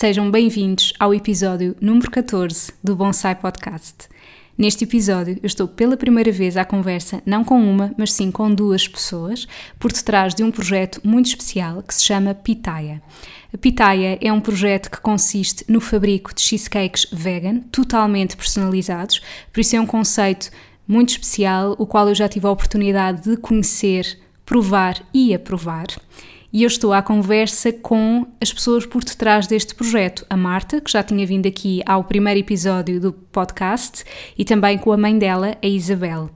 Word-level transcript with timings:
Sejam 0.00 0.30
bem-vindos 0.30 0.92
ao 0.96 1.12
episódio 1.12 1.74
número 1.80 2.08
14 2.08 2.70
do 2.84 2.94
Bonsai 2.94 3.34
Podcast. 3.34 4.08
Neste 4.56 4.84
episódio, 4.84 5.40
eu 5.42 5.46
estou 5.48 5.66
pela 5.66 5.96
primeira 5.96 6.30
vez 6.30 6.56
à 6.56 6.64
conversa 6.64 7.20
não 7.26 7.42
com 7.42 7.60
uma, 7.60 7.92
mas 7.98 8.12
sim 8.12 8.30
com 8.30 8.54
duas 8.54 8.86
pessoas, 8.86 9.48
por 9.76 9.90
detrás 9.92 10.36
de 10.36 10.44
um 10.44 10.52
projeto 10.52 11.00
muito 11.02 11.26
especial 11.26 11.82
que 11.82 11.92
se 11.92 12.04
chama 12.04 12.32
Pitaya. 12.32 13.02
A 13.52 13.58
Pitaya 13.58 14.16
é 14.20 14.32
um 14.32 14.40
projeto 14.40 14.88
que 14.88 15.00
consiste 15.00 15.64
no 15.66 15.80
fabrico 15.80 16.32
de 16.32 16.42
cheesecakes 16.42 17.08
vegan, 17.10 17.58
totalmente 17.72 18.36
personalizados, 18.36 19.20
por 19.52 19.58
isso 19.58 19.74
é 19.74 19.80
um 19.80 19.86
conceito 19.86 20.48
muito 20.86 21.08
especial, 21.08 21.74
o 21.76 21.84
qual 21.84 22.06
eu 22.06 22.14
já 22.14 22.28
tive 22.28 22.46
a 22.46 22.52
oportunidade 22.52 23.28
de 23.28 23.36
conhecer, 23.36 24.16
provar 24.46 25.04
e 25.12 25.34
aprovar 25.34 25.88
e 26.52 26.62
eu 26.62 26.66
estou 26.66 26.92
à 26.92 27.02
conversa 27.02 27.72
com 27.72 28.26
as 28.40 28.52
pessoas 28.52 28.86
por 28.86 29.04
detrás 29.04 29.46
deste 29.46 29.74
projeto. 29.74 30.24
A 30.30 30.36
Marta, 30.36 30.80
que 30.80 30.90
já 30.90 31.02
tinha 31.02 31.26
vindo 31.26 31.46
aqui 31.46 31.82
ao 31.84 32.04
primeiro 32.04 32.40
episódio 32.40 33.00
do 33.00 33.12
podcast, 33.12 34.04
e 34.36 34.44
também 34.44 34.78
com 34.78 34.92
a 34.92 34.96
mãe 34.96 35.18
dela, 35.18 35.56
a 35.62 35.66
Isabel. 35.66 36.30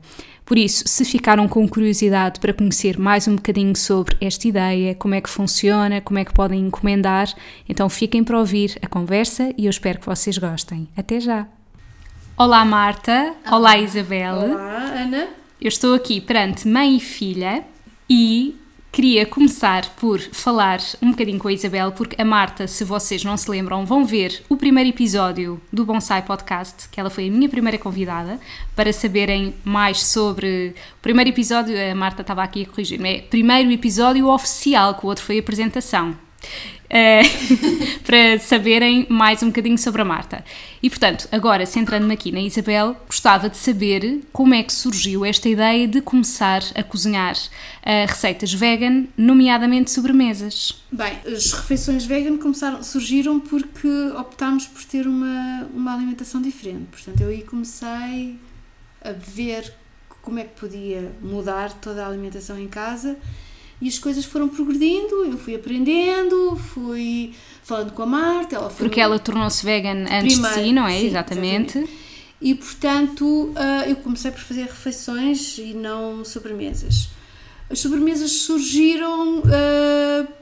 Por 0.44 0.58
isso, 0.58 0.84
se 0.86 1.05
ficaram 1.05 1.48
com 1.48 1.66
curiosidade 1.68 2.40
para 2.40 2.52
conhecer 2.52 2.98
mais 2.98 3.27
um 3.27 3.36
bocadinho 3.36 3.74
sobre 3.77 4.16
esta 4.20 4.46
ideia, 4.46 4.94
como 4.94 5.14
é 5.14 5.20
que 5.20 5.30
funciona, 5.30 6.00
como 6.00 6.18
é 6.18 6.24
que 6.24 6.34
podem 6.34 6.60
encomendar, 6.60 7.33
então 7.68 7.88
fiquem 7.88 8.22
para 8.22 8.38
ouvir 8.38 8.77
a 8.83 8.88
conversa 8.88 9.55
e 9.56 9.66
eu 9.66 9.70
espero 9.70 10.00
que 10.00 10.06
vocês 10.06 10.36
gostem. 10.36 10.88
Até 10.96 11.20
já! 11.20 11.46
Olá 12.36 12.64
Marta, 12.64 13.34
olá, 13.50 13.78
Isabel. 13.78 14.34
Olá 14.34 14.92
Ana. 14.94 15.28
Eu 15.60 15.68
estou 15.68 15.94
aqui 15.94 16.20
perante 16.20 16.66
mãe 16.66 16.96
e 16.96 17.00
filha 17.00 17.62
e 18.10 18.56
Queria 18.93 19.25
começar 19.25 19.89
por 19.97 20.21
falar 20.21 20.79
um 21.01 21.12
bocadinho 21.12 21.39
com 21.39 21.48
a 21.48 21.53
Isabel, 21.55 21.93
porque 21.93 22.21
a 22.21 22.25
Marta, 22.27 22.69
se 22.69 22.85
vocês 22.85 23.25
não 23.25 23.39
se 23.39 23.51
lembram, 23.51 23.87
vão 23.87 24.05
ver 24.05 24.43
o 24.51 24.57
primeiro 24.57 24.91
episódio 24.91 25.59
do 25.73 25.87
Bonsai 25.87 26.21
Podcast, 26.21 26.91
que 26.91 27.01
ela 27.01 27.09
foi 27.09 27.27
a 27.27 27.31
minha 27.31 27.48
primeira 27.48 27.79
convidada, 27.79 28.39
para 28.77 28.93
saberem 28.93 29.55
mais 29.65 30.05
sobre. 30.05 30.75
O 30.98 31.01
primeiro 31.01 31.31
episódio, 31.31 31.75
a 31.75 31.95
Marta 31.95 32.20
estava 32.20 32.43
aqui 32.43 32.65
a 32.65 32.67
corrigir-me, 32.67 33.17
é 33.17 33.20
primeiro 33.23 33.73
episódio 33.73 34.29
oficial, 34.29 34.95
que 34.95 35.07
o 35.07 35.09
outro 35.09 35.25
foi 35.25 35.39
a 35.39 35.41
apresentação. 35.41 36.15
Eh, 36.95 37.23
para 38.05 38.39
saberem 38.39 39.07
mais 39.09 39.43
um 39.43 39.47
bocadinho 39.47 39.79
sobre 39.79 40.03
a 40.03 40.05
Marta. 40.05 40.45
E 40.83 40.91
portanto, 40.91 41.27
agora 41.33 41.65
centrando-me 41.65 42.12
aqui 42.12 42.31
na 42.31 42.41
Isabel, 42.41 42.95
gostava 43.07 43.48
de 43.48 43.57
saber 43.57 44.21
como 44.31 44.53
é 44.53 44.63
que 44.63 44.70
surgiu 44.70 45.25
esta 45.25 45.48
ideia 45.48 45.89
de 45.89 46.03
começar 46.03 46.61
a 46.75 46.83
cozinhar 46.83 47.35
uh, 47.35 48.07
receitas 48.07 48.53
vegan, 48.53 49.07
nomeadamente 49.17 49.91
sobremesas. 49.91 50.85
Bem, 50.93 51.19
as 51.27 51.51
refeições 51.53 52.05
vegan 52.05 52.37
começaram, 52.37 52.83
surgiram 52.83 53.41
porque 53.41 53.89
optámos 54.19 54.67
por 54.67 54.85
ter 54.85 55.07
uma, 55.07 55.67
uma 55.73 55.95
alimentação 55.95 56.42
diferente. 56.42 56.89
Portanto, 56.91 57.23
eu 57.23 57.31
aí 57.31 57.42
comecei 57.42 58.36
a 59.01 59.13
ver 59.13 59.73
como 60.20 60.39
é 60.39 60.45
que 60.45 60.61
podia 60.61 61.11
mudar 61.23 61.73
toda 61.73 62.05
a 62.05 62.07
alimentação 62.07 62.58
em 62.58 62.69
casa 62.69 63.17
e 63.83 63.89
as 63.89 63.98
coisas 63.98 64.25
foram 64.25 64.48
progredindo, 64.48 65.25
eu 65.25 65.37
fui 65.37 65.57
aprendendo, 65.57 66.57
fui 66.57 67.35
falando 67.65 67.93
com 67.93 68.05
a 68.05 68.07
Marta. 68.07 68.55
Ela 68.55 68.70
Porque 68.70 69.01
ela 69.01 69.19
tornou-se 69.19 69.65
vegan 69.65 70.07
antes 70.09 70.41
de 70.41 70.48
si, 70.55 70.73
não 70.73 70.87
é? 70.87 71.01
Sim, 71.01 71.07
exatamente. 71.09 71.79
exatamente. 71.79 72.03
E 72.41 72.55
portanto 72.55 73.53
ah, 73.57 73.85
eu 73.89 73.97
comecei 73.97 74.31
por 74.31 74.41
fazer 74.41 74.63
refeições 74.63 75.59
e 75.59 75.75
não 75.75 76.25
sobremesas. 76.25 77.09
As 77.69 77.81
sobremesas 77.81 78.31
surgiram 78.31 79.39
uh, 79.41 80.33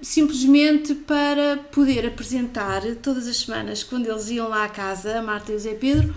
simplesmente 0.00 0.94
para 0.94 1.56
poder 1.56 2.06
apresentar 2.06 2.82
todas 3.02 3.26
as 3.26 3.38
semanas, 3.38 3.82
quando 3.82 4.08
eles 4.08 4.30
iam 4.30 4.48
lá 4.48 4.64
à 4.64 4.68
casa, 4.68 5.18
a 5.18 5.22
Marta 5.22 5.50
e 5.50 5.56
o 5.56 5.58
Zé 5.58 5.74
Pedro, 5.74 6.14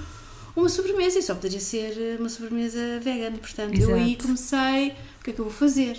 uma 0.56 0.70
sobremesa 0.70 1.18
e 1.18 1.24
só 1.24 1.34
poderia 1.34 1.60
ser 1.60 2.20
uma 2.20 2.30
sobremesa 2.30 3.00
vegan. 3.02 3.32
Portanto, 3.38 3.74
Exato. 3.74 3.92
eu 3.92 3.96
aí 3.96 4.16
comecei: 4.16 4.90
o 5.20 5.24
que 5.24 5.32
é 5.32 5.34
que 5.34 5.40
eu 5.40 5.46
vou 5.46 5.54
fazer? 5.54 5.98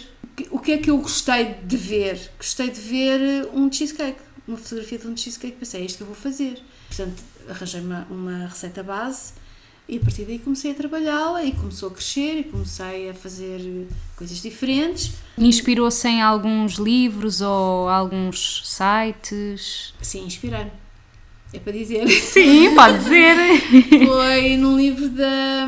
O 0.50 0.58
que 0.58 0.72
é 0.72 0.78
que 0.78 0.90
eu 0.90 0.98
gostei 0.98 1.54
de 1.64 1.76
ver? 1.76 2.30
Gostei 2.36 2.70
de 2.70 2.80
ver 2.80 3.20
eh, 3.20 3.48
um 3.52 3.70
cheesecake, 3.70 4.20
uma 4.46 4.56
fotografia 4.56 4.98
de 4.98 5.06
um 5.06 5.16
cheesecake. 5.16 5.56
Pensei, 5.56 5.82
é 5.82 5.84
isto 5.84 5.98
que 5.98 6.02
eu 6.02 6.06
vou 6.06 6.16
fazer. 6.16 6.58
Portanto, 6.88 7.22
arranjei 7.48 7.80
uma, 7.80 8.06
uma 8.10 8.46
receita 8.46 8.82
base 8.82 9.32
e 9.88 9.96
a 9.96 10.00
partir 10.00 10.24
daí 10.24 10.38
comecei 10.38 10.70
a 10.70 10.74
trabalhá-la 10.74 11.44
e 11.44 11.52
começou 11.52 11.88
a 11.88 11.92
crescer 11.92 12.38
e 12.38 12.44
comecei 12.44 13.10
a 13.10 13.14
fazer 13.14 13.86
coisas 14.16 14.40
diferentes. 14.40 15.12
Inspirou-se 15.36 16.06
em 16.08 16.22
alguns 16.22 16.74
livros 16.74 17.40
ou 17.40 17.88
alguns 17.88 18.62
sites? 18.64 19.92
Sim, 20.00 20.24
inspirei-me. 20.24 20.70
É 21.52 21.58
para 21.58 21.72
dizer. 21.72 22.08
Sim, 22.08 22.74
pode 22.74 22.98
dizer. 22.98 23.36
Foi 24.06 24.56
num 24.56 24.76
livro 24.76 25.08
da. 25.10 25.66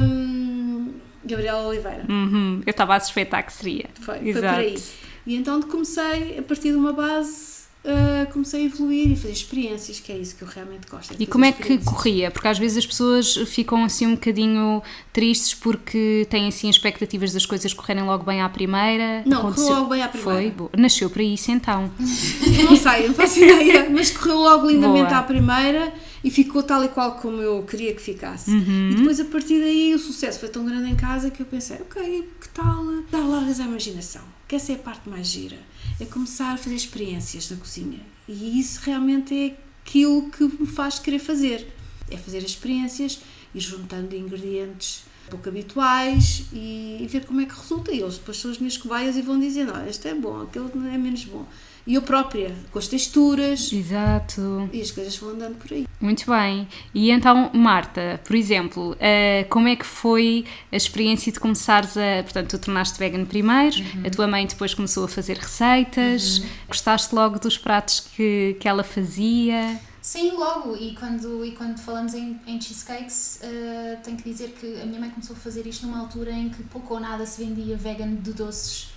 Gabriela 1.25 1.67
Oliveira. 1.67 2.05
Uhum. 2.09 2.63
Eu 2.67 2.71
estava 2.71 2.97
a 2.97 3.01
suspeitar 3.01 3.45
que 3.45 3.53
seria. 3.53 3.87
Foi, 4.01 4.19
foi 4.19 4.33
por 4.33 4.45
aí. 4.45 4.83
E 5.27 5.35
então 5.37 5.61
comecei, 5.63 6.39
a 6.39 6.43
partir 6.43 6.71
de 6.71 6.77
uma 6.77 6.93
base, 6.93 7.65
uh, 7.85 8.31
comecei 8.33 8.63
a 8.63 8.65
evoluir 8.65 9.13
e 9.13 9.17
fazer 9.17 9.33
experiências, 9.33 10.01
que 10.01 10.13
é 10.13 10.19
isso 10.19 10.37
que 10.37 10.43
eu 10.43 10.49
realmente 10.49 10.87
gosto. 10.89 11.15
E 11.19 11.27
como 11.27 11.45
é 11.45 11.53
que 11.53 11.79
corria? 11.79 12.31
Porque 12.31 12.49
às 12.49 12.59
vezes 12.59 12.79
as 12.79 12.87
pessoas 12.87 13.35
ficam 13.47 13.85
assim 13.85 14.07
um 14.07 14.15
bocadinho 14.15 14.83
tristes 15.13 15.55
porque 15.55 16.27
têm 16.29 16.49
assim 16.49 16.69
expectativas 16.69 17.33
das 17.33 17.47
coisas 17.47 17.73
correrem 17.73 18.05
logo 18.05 18.25
bem 18.25 18.43
à 18.43 18.49
primeira. 18.49 19.23
Não, 19.25 19.39
Aconteceu... 19.39 19.67
correu 19.67 19.81
logo 19.81 19.91
bem 19.91 20.03
à 20.03 20.09
primeira. 20.09 20.55
Foi? 20.57 20.71
Nasceu 20.77 21.11
para 21.11 21.23
isso 21.23 21.51
então. 21.51 21.91
não 21.99 22.77
sei, 22.77 23.07
não 23.07 23.15
faço 23.15 23.39
ideia, 23.39 23.89
mas 23.91 24.11
correu 24.11 24.39
logo 24.39 24.69
lindamente 24.69 25.09
Boa. 25.09 25.19
à 25.19 25.23
primeira 25.23 25.93
e 26.25 26.31
ficou 26.31 26.63
tal 26.63 26.83
e 26.83 26.89
qual 26.89 27.17
como 27.17 27.43
eu 27.43 27.63
queria 27.65 27.95
que 27.95 28.01
ficasse. 28.01 28.51
Uhum. 28.51 28.91
E 28.91 28.95
depois, 28.95 29.21
a 29.21 29.27
partir 29.27 29.61
daí, 29.61 29.95
o 29.95 29.99
sucesso 29.99 30.41
foi 30.41 30.49
tão 30.49 30.65
grande 30.65 30.91
em 30.91 30.97
casa 30.97 31.31
que 31.31 31.41
eu 31.41 31.47
pensei: 31.47 31.77
ok, 31.77 32.31
que 32.41 32.49
tal 32.49 32.83
dar 33.13 33.21
largas 33.21 33.61
à 33.61 33.65
imaginação? 33.65 34.23
Que 34.49 34.57
essa 34.57 34.73
é 34.73 34.75
a 34.75 34.79
parte 34.79 35.07
mais 35.07 35.27
gira. 35.27 35.59
É 36.01 36.07
começar 36.07 36.55
a 36.55 36.57
fazer 36.57 36.75
experiências 36.75 37.51
na 37.51 37.59
cozinha. 37.59 38.01
E 38.27 38.59
isso 38.59 38.81
realmente 38.83 39.35
é 39.35 39.57
aquilo 39.87 40.31
que 40.31 40.45
me 40.45 40.67
faz 40.67 40.99
querer 40.99 41.19
fazer. 41.19 41.69
É 42.11 42.17
fazer 42.17 42.39
experiências, 42.39 43.21
ir 43.55 43.61
juntando 43.61 44.17
ingredientes 44.17 45.05
pouco 45.29 45.49
habituais 45.49 46.45
e, 46.53 46.99
e, 47.01 47.07
ver 47.07 47.25
como 47.25 47.41
é 47.41 47.47
que 47.47 47.55
resulta. 47.55 47.93
E 47.93 48.01
eles 48.01 48.17
depois 48.17 48.39
são 48.39 48.51
as 48.51 48.59
minhas 48.59 48.79
cobaias 48.79 49.15
e 49.17 49.21
vão 49.21 49.39
dizendo: 49.39 49.75
oh, 49.75 49.89
este 49.89 50.09
é 50.09 50.15
bom, 50.15 50.41
aquele 50.41 50.71
é 50.89 50.97
menos 50.97 51.25
bom 51.27 51.47
e 51.87 51.95
eu 51.95 52.03
própria, 52.03 52.55
com 52.73 52.79
as 52.79 52.89
texturas. 52.89 53.71
Exato. 53.73 54.69
E 54.73 54.81
as 54.81 54.91
coisas 54.91 55.17
vão 55.17 55.31
andando 55.31 55.57
por 55.57 55.73
aí. 55.73 55.87
Muito 56.01 56.31
bem. 56.31 56.67
E 56.95 57.11
então, 57.11 57.51
Marta, 57.53 58.21
por 58.25 58.35
exemplo, 58.35 58.93
uh, 58.93 59.49
como 59.51 59.69
é 59.69 59.77
que 59.77 59.85
foi 59.85 60.47
a 60.73 60.77
experiência 60.77 61.31
de 61.31 61.39
começares 61.39 61.97
a. 61.97 62.23
Portanto, 62.23 62.51
tu 62.51 62.59
tornaste 62.59 62.99
vegan 62.99 63.25
primeiro, 63.27 63.77
uhum. 63.77 64.07
a 64.07 64.11
tua 64.11 64.27
mãe 64.27 64.47
depois 64.47 64.73
começou 64.73 65.05
a 65.05 65.09
fazer 65.09 65.37
receitas, 65.37 66.39
uhum. 66.39 66.49
gostaste 66.69 67.15
logo 67.15 67.39
dos 67.39 67.59
pratos 67.59 68.01
que, 68.01 68.57
que 68.59 68.67
ela 68.67 68.83
fazia? 68.83 69.79
Sim, 70.01 70.33
logo. 70.33 70.77
E 70.77 70.95
quando, 70.95 71.45
e 71.45 71.53
quando 71.53 71.79
falamos 71.79 72.15
em, 72.15 72.39
em 72.47 72.61
cheesecakes, 72.61 73.41
uh, 73.43 74.03
tenho 74.03 74.17
que 74.17 74.25
dizer 74.25 74.55
que 74.59 74.81
a 74.81 74.87
minha 74.87 75.01
mãe 75.01 75.11
começou 75.11 75.37
a 75.37 75.39
fazer 75.39 75.67
isto 75.67 75.87
numa 75.87 76.01
altura 76.01 76.33
em 76.33 76.49
que 76.49 76.63
pouco 76.65 76.95
ou 76.95 77.01
nada 77.01 77.27
se 77.27 77.45
vendia 77.45 77.77
vegan 77.77 78.15
de 78.15 78.33
doces 78.33 78.94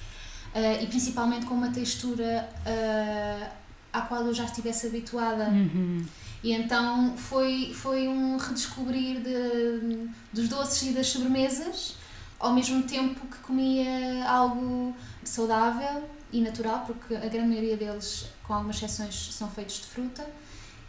uh, 0.57 0.83
e 0.83 0.88
principalmente 0.88 1.45
com 1.45 1.54
uma 1.54 1.69
textura 1.69 2.50
uh, 2.65 3.50
à 3.94 4.01
qual 4.01 4.25
eu 4.25 4.33
já 4.33 4.45
estivesse 4.45 4.88
habituada. 4.88 5.45
Uhum. 5.45 6.04
E 6.44 6.51
então 6.51 7.15
foi, 7.15 7.74
foi 7.74 8.07
um 8.07 8.38
redescobrir 8.38 9.19
de, 9.19 10.09
dos 10.33 10.50
doces 10.50 10.89
e 10.89 10.94
das 10.94 11.07
sobremesas, 11.07 11.95
ao 12.39 12.54
mesmo 12.54 12.83
tempo 12.83 13.25
que 13.27 13.38
comia 13.39 14.27
algo 14.27 14.95
saudável 15.24 16.04
e 16.31 16.42
natural, 16.42 16.83
porque 16.86 17.15
a 17.15 17.27
grande 17.27 17.50
maioria 17.50 17.77
deles, 17.77 18.27
com 18.44 18.54
algumas 18.54 18.75
exceções, 18.75 19.33
são 19.33 19.50
feitos 19.50 19.77
de 19.77 19.86
fruta. 19.86 20.27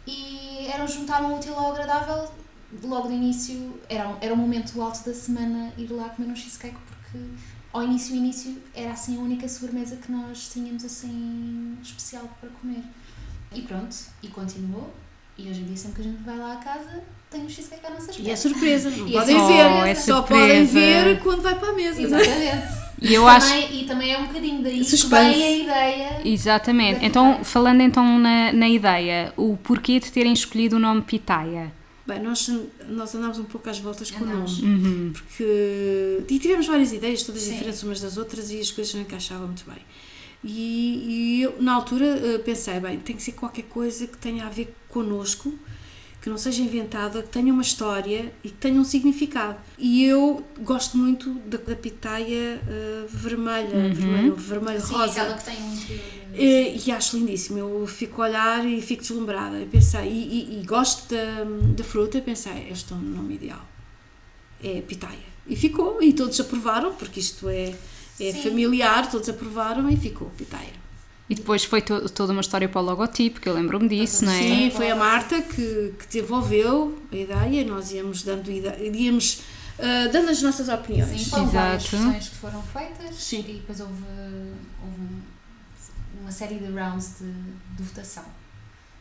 E 0.05 0.67
era 0.67 0.85
juntar 0.87 1.21
um 1.23 1.37
útil 1.37 1.55
ao 1.55 1.71
agradável 1.71 2.29
logo 2.83 3.07
de 3.07 3.15
início 3.15 3.79
era, 3.89 4.15
era 4.21 4.33
o 4.33 4.37
momento 4.37 4.79
alto 4.81 5.03
da 5.03 5.13
semana 5.13 5.73
ir 5.77 5.91
lá 5.91 6.09
comer 6.09 6.31
um 6.31 6.35
cheesecake 6.35 6.77
porque 6.87 7.17
ao 7.73 7.83
início, 7.83 8.15
início 8.15 8.57
era 8.73 8.91
assim 8.91 9.17
a 9.17 9.19
única 9.21 9.47
sobremesa 9.47 9.95
que 9.97 10.11
nós 10.11 10.49
tínhamos 10.51 10.83
assim 10.85 11.77
especial 11.81 12.23
para 12.39 12.49
comer. 12.49 12.83
E 13.53 13.61
pronto, 13.61 13.95
e 14.23 14.27
continuou. 14.27 14.93
E 15.37 15.49
hoje 15.49 15.61
em 15.61 15.65
dia 15.65 15.77
sempre 15.77 16.01
que 16.03 16.07
a 16.09 16.11
gente 16.11 16.23
vai 16.23 16.37
lá 16.37 16.53
à 16.53 16.57
casa 16.57 17.01
tem 17.29 17.41
um 17.45 17.49
cheesecake 17.49 17.85
à 17.85 17.91
nossa 17.91 18.09
espera. 18.11 18.27
E 18.27 18.31
é 18.31 18.35
surpresa, 18.35 18.89
não 18.89 19.07
E 19.07 19.15
é 19.15 19.19
podem 19.19 19.37
surpresa. 19.39 19.69
ver, 19.83 19.87
é 19.89 19.95
só 19.95 20.15
surpresa. 20.17 20.41
podem 20.47 20.65
ver 20.65 21.19
quando 21.21 21.41
vai 21.41 21.55
para 21.59 21.69
a 21.69 21.73
mesa. 21.73 22.01
é? 22.01 22.03
Exatamente. 22.03 22.79
E 23.01 23.13
eu 23.13 23.21
Isso 23.21 23.29
acho- 23.29 23.47
também, 23.49 23.81
E 23.81 23.85
também 23.85 24.11
é 24.13 24.17
um 24.17 24.25
bocadinho 24.27 24.61
daí 24.63 24.83
Suspense. 24.83 25.31
que 25.33 25.39
vem 25.39 25.43
a 25.47 25.57
ideia. 25.63 26.21
Exatamente. 26.25 27.05
Então, 27.05 27.43
falando 27.45 27.79
então 27.81 28.19
na, 28.19 28.51
na 28.51 28.67
ideia, 28.67 29.31
o 29.37 29.55
porquê 29.55 29.99
de 30.01 30.11
terem 30.11 30.33
escolhido 30.33 30.75
o 30.75 30.79
nome 30.79 31.01
Pitaia? 31.03 31.71
Bem, 32.09 32.23
nós, 32.23 32.49
nós 32.87 33.13
andámos 33.13 33.37
um 33.37 33.43
pouco 33.43 33.69
às 33.69 33.77
voltas 33.77 34.09
com 34.09 34.23
o 34.23 34.27
Andámos. 34.27 34.59
nome. 34.63 34.73
Uhum. 34.83 35.13
porque 35.13 36.23
e 36.27 36.39
tivemos 36.39 36.65
várias 36.65 36.91
ideias, 36.91 37.21
todas 37.21 37.43
Sim. 37.43 37.51
diferentes 37.51 37.83
umas 37.83 38.01
das 38.01 38.17
outras 38.17 38.49
e 38.49 38.59
as 38.59 38.71
coisas 38.71 38.95
não 38.95 39.01
encaixavam 39.01 39.45
muito 39.45 39.63
bem. 39.63 39.77
E, 40.43 41.37
e 41.37 41.41
eu, 41.43 41.61
na 41.61 41.73
altura, 41.73 42.05
eh, 42.05 42.37
pensei, 42.39 42.79
bem, 42.79 42.97
tem 42.97 43.15
que 43.15 43.21
ser 43.21 43.33
qualquer 43.33 43.65
coisa 43.65 44.07
que 44.07 44.17
tenha 44.17 44.47
a 44.47 44.49
ver 44.49 44.73
connosco, 44.87 45.53
que 46.21 46.29
não 46.29 46.37
seja 46.37 46.61
inventada, 46.61 47.23
que 47.23 47.29
tenha 47.29 47.51
uma 47.53 47.61
história 47.61 48.31
e 48.43 48.49
que 48.49 48.55
tenha 48.57 48.79
um 48.79 48.83
significado. 48.83 49.57
E 49.77 50.03
eu 50.03 50.43
gosto 50.59 50.97
muito 50.97 51.29
da, 51.45 51.57
da 51.57 51.75
pitaia 51.75 52.59
eh, 52.67 53.05
vermelha, 53.07 53.75
Uhum. 53.77 53.93
vermelho, 53.93 54.35
vermelho 54.35 54.81
Sim, 54.81 54.93
rosa. 54.93 55.11
aquela 55.21 55.37
que 55.37 55.45
tem 55.45 55.55
um. 55.61 55.79
E, 56.35 56.83
e 56.85 56.91
acho 56.91 57.17
lindíssimo, 57.17 57.57
eu 57.57 57.87
fico 57.87 58.21
a 58.21 58.25
olhar 58.25 58.65
e 58.65 58.81
fico 58.81 59.01
deslumbrada. 59.01 59.57
Eu 59.57 59.67
pensei, 59.67 60.07
e, 60.09 60.57
e- 60.57 60.59
e 60.61 60.65
gosto 60.65 61.07
da, 61.13 61.43
da 61.75 61.83
fruta, 61.83 62.17
eu 62.17 62.21
pensei, 62.21 62.67
este 62.69 62.91
é 62.91 62.95
o 62.95 62.99
nome 62.99 63.35
ideal. 63.35 63.65
É 64.63 64.81
pitaia. 64.81 65.29
E 65.47 65.55
ficou, 65.55 66.01
e 66.03 66.11
todos 66.13 66.39
aprovaram, 66.39 66.93
porque 66.93 67.19
isto 67.21 67.47
é, 67.49 67.73
é 68.19 68.33
Sim. 68.33 68.43
familiar, 68.43 69.09
todos 69.09 69.27
aprovaram 69.29 69.89
e 69.89 69.95
ficou 69.97 70.29
pitaia. 70.37 70.73
E 71.29 71.35
depois 71.35 71.63
foi 71.63 71.81
to- 71.81 72.09
toda 72.09 72.31
uma 72.33 72.41
história 72.41 72.67
para 72.67 72.81
o 72.81 72.83
logotipo, 72.83 73.39
que 73.39 73.47
eu 73.47 73.53
lembro-me 73.53 73.87
disso, 73.87 74.25
não 74.25 74.31
é? 74.31 74.39
Sim, 74.41 74.71
foi 74.71 74.89
a 74.89 74.95
Marta 74.95 75.39
que, 75.41 75.93
que 75.99 76.07
desenvolveu 76.07 76.97
a 77.11 77.15
ideia, 77.15 77.63
nós 77.65 77.91
íamos 77.91 78.23
dando, 78.23 78.49
íamos, 78.51 79.41
ah, 79.77 80.07
dando 80.11 80.29
as 80.31 80.41
nossas 80.41 80.67
opiniões. 80.69 81.21
Sim, 81.21 81.29
foram 81.29 81.45
várias 81.45 81.87
que 82.29 82.35
foram 82.35 82.63
feitas 82.63 83.15
Sim. 83.15 83.45
e 83.47 83.53
depois 83.53 83.79
houve, 83.79 83.93
houve 84.83 85.01
um- 85.01 85.21
uma 86.21 86.31
série 86.31 86.55
de 86.55 86.65
rounds 86.71 87.17
de, 87.19 87.31
de 87.77 87.83
votação. 87.83 88.25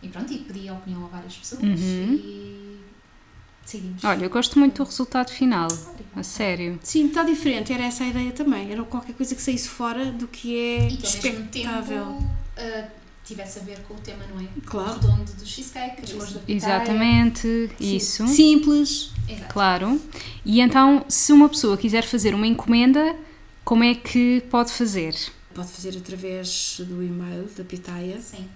E 0.02 0.08
pronto, 0.08 0.30
e 0.32 0.38
pedi 0.38 0.68
a 0.68 0.74
opinião 0.74 1.04
a 1.06 1.08
várias 1.08 1.34
pessoas 1.36 1.62
Uhum. 1.62 2.14
e 2.14 2.67
decidimos. 3.68 4.02
Olha, 4.04 4.24
eu 4.24 4.30
gosto 4.30 4.58
muito 4.58 4.82
do 4.82 4.84
resultado 4.88 5.30
final, 5.30 5.68
a 6.16 6.22
sério. 6.22 6.78
Sim, 6.82 7.06
está 7.06 7.22
diferente, 7.22 7.72
era 7.72 7.84
essa 7.84 8.04
a 8.04 8.08
ideia 8.08 8.32
também. 8.32 8.72
Era 8.72 8.82
qualquer 8.84 9.14
coisa 9.14 9.34
que 9.34 9.42
saísse 9.42 9.68
fora 9.68 10.06
do 10.06 10.26
que 10.26 10.56
é 10.56 10.88
E 10.88 10.96
que 10.96 11.06
expectável. 11.06 12.06
tempo 12.06 12.30
ah, 12.56 12.88
tivesse 13.24 13.58
a 13.58 13.62
ver 13.62 13.78
com 13.80 13.94
o 13.94 13.98
tema, 13.98 14.24
não 14.34 14.40
é? 14.40 14.46
Claro. 14.64 14.90
O 14.90 14.94
redondo 14.94 15.32
do 15.32 15.46
cheesecake, 15.46 16.02
as 16.02 16.12
cores 16.12 16.32
da 16.32 16.40
pitaia. 16.40 16.56
Exatamente, 16.56 17.70
isso. 17.78 18.26
Simples. 18.26 19.10
Exato. 19.28 19.52
Claro. 19.52 20.00
E 20.44 20.60
então, 20.60 21.04
se 21.08 21.32
uma 21.32 21.48
pessoa 21.48 21.76
quiser 21.76 22.04
fazer 22.04 22.34
uma 22.34 22.46
encomenda, 22.46 23.14
como 23.64 23.84
é 23.84 23.94
que 23.94 24.42
pode 24.50 24.72
fazer? 24.72 25.14
Pode 25.54 25.68
fazer 25.68 25.96
através 25.98 26.80
do 26.80 27.02
e-mail 27.02 27.48
da 27.56 27.64
Pitaia. 27.64 28.18
Sim. 28.20 28.48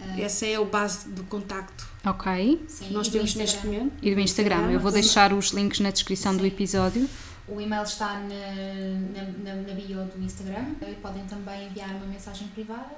Ah, 0.00 0.20
Essa 0.20 0.46
é 0.46 0.58
o 0.58 0.64
base 0.64 1.08
do 1.08 1.22
contacto 1.24 1.86
Ok? 2.04 2.64
sim, 2.68 2.90
nós 2.90 3.08
do 3.08 3.12
temos 3.12 3.34
neste 3.34 3.56
Instagram. 3.56 3.78
momento. 3.78 3.94
E 4.02 4.14
do 4.14 4.20
Instagram. 4.20 4.70
Eu 4.70 4.80
vou 4.80 4.90
deixar 4.92 5.32
os 5.32 5.50
links 5.50 5.80
na 5.80 5.90
descrição 5.90 6.34
do 6.36 6.40
Sim. 6.42 6.48
episódio. 6.48 7.08
O 7.48 7.60
e-mail 7.60 7.82
está 7.82 8.14
na, 8.20 9.22
na, 9.44 9.54
na, 9.54 9.74
bio 9.74 10.04
do 10.04 10.22
Instagram. 10.24 10.66
E 10.88 10.94
podem 10.96 11.24
também 11.24 11.66
enviar 11.66 11.90
uma 11.90 12.06
mensagem 12.06 12.48
privada 12.48 12.90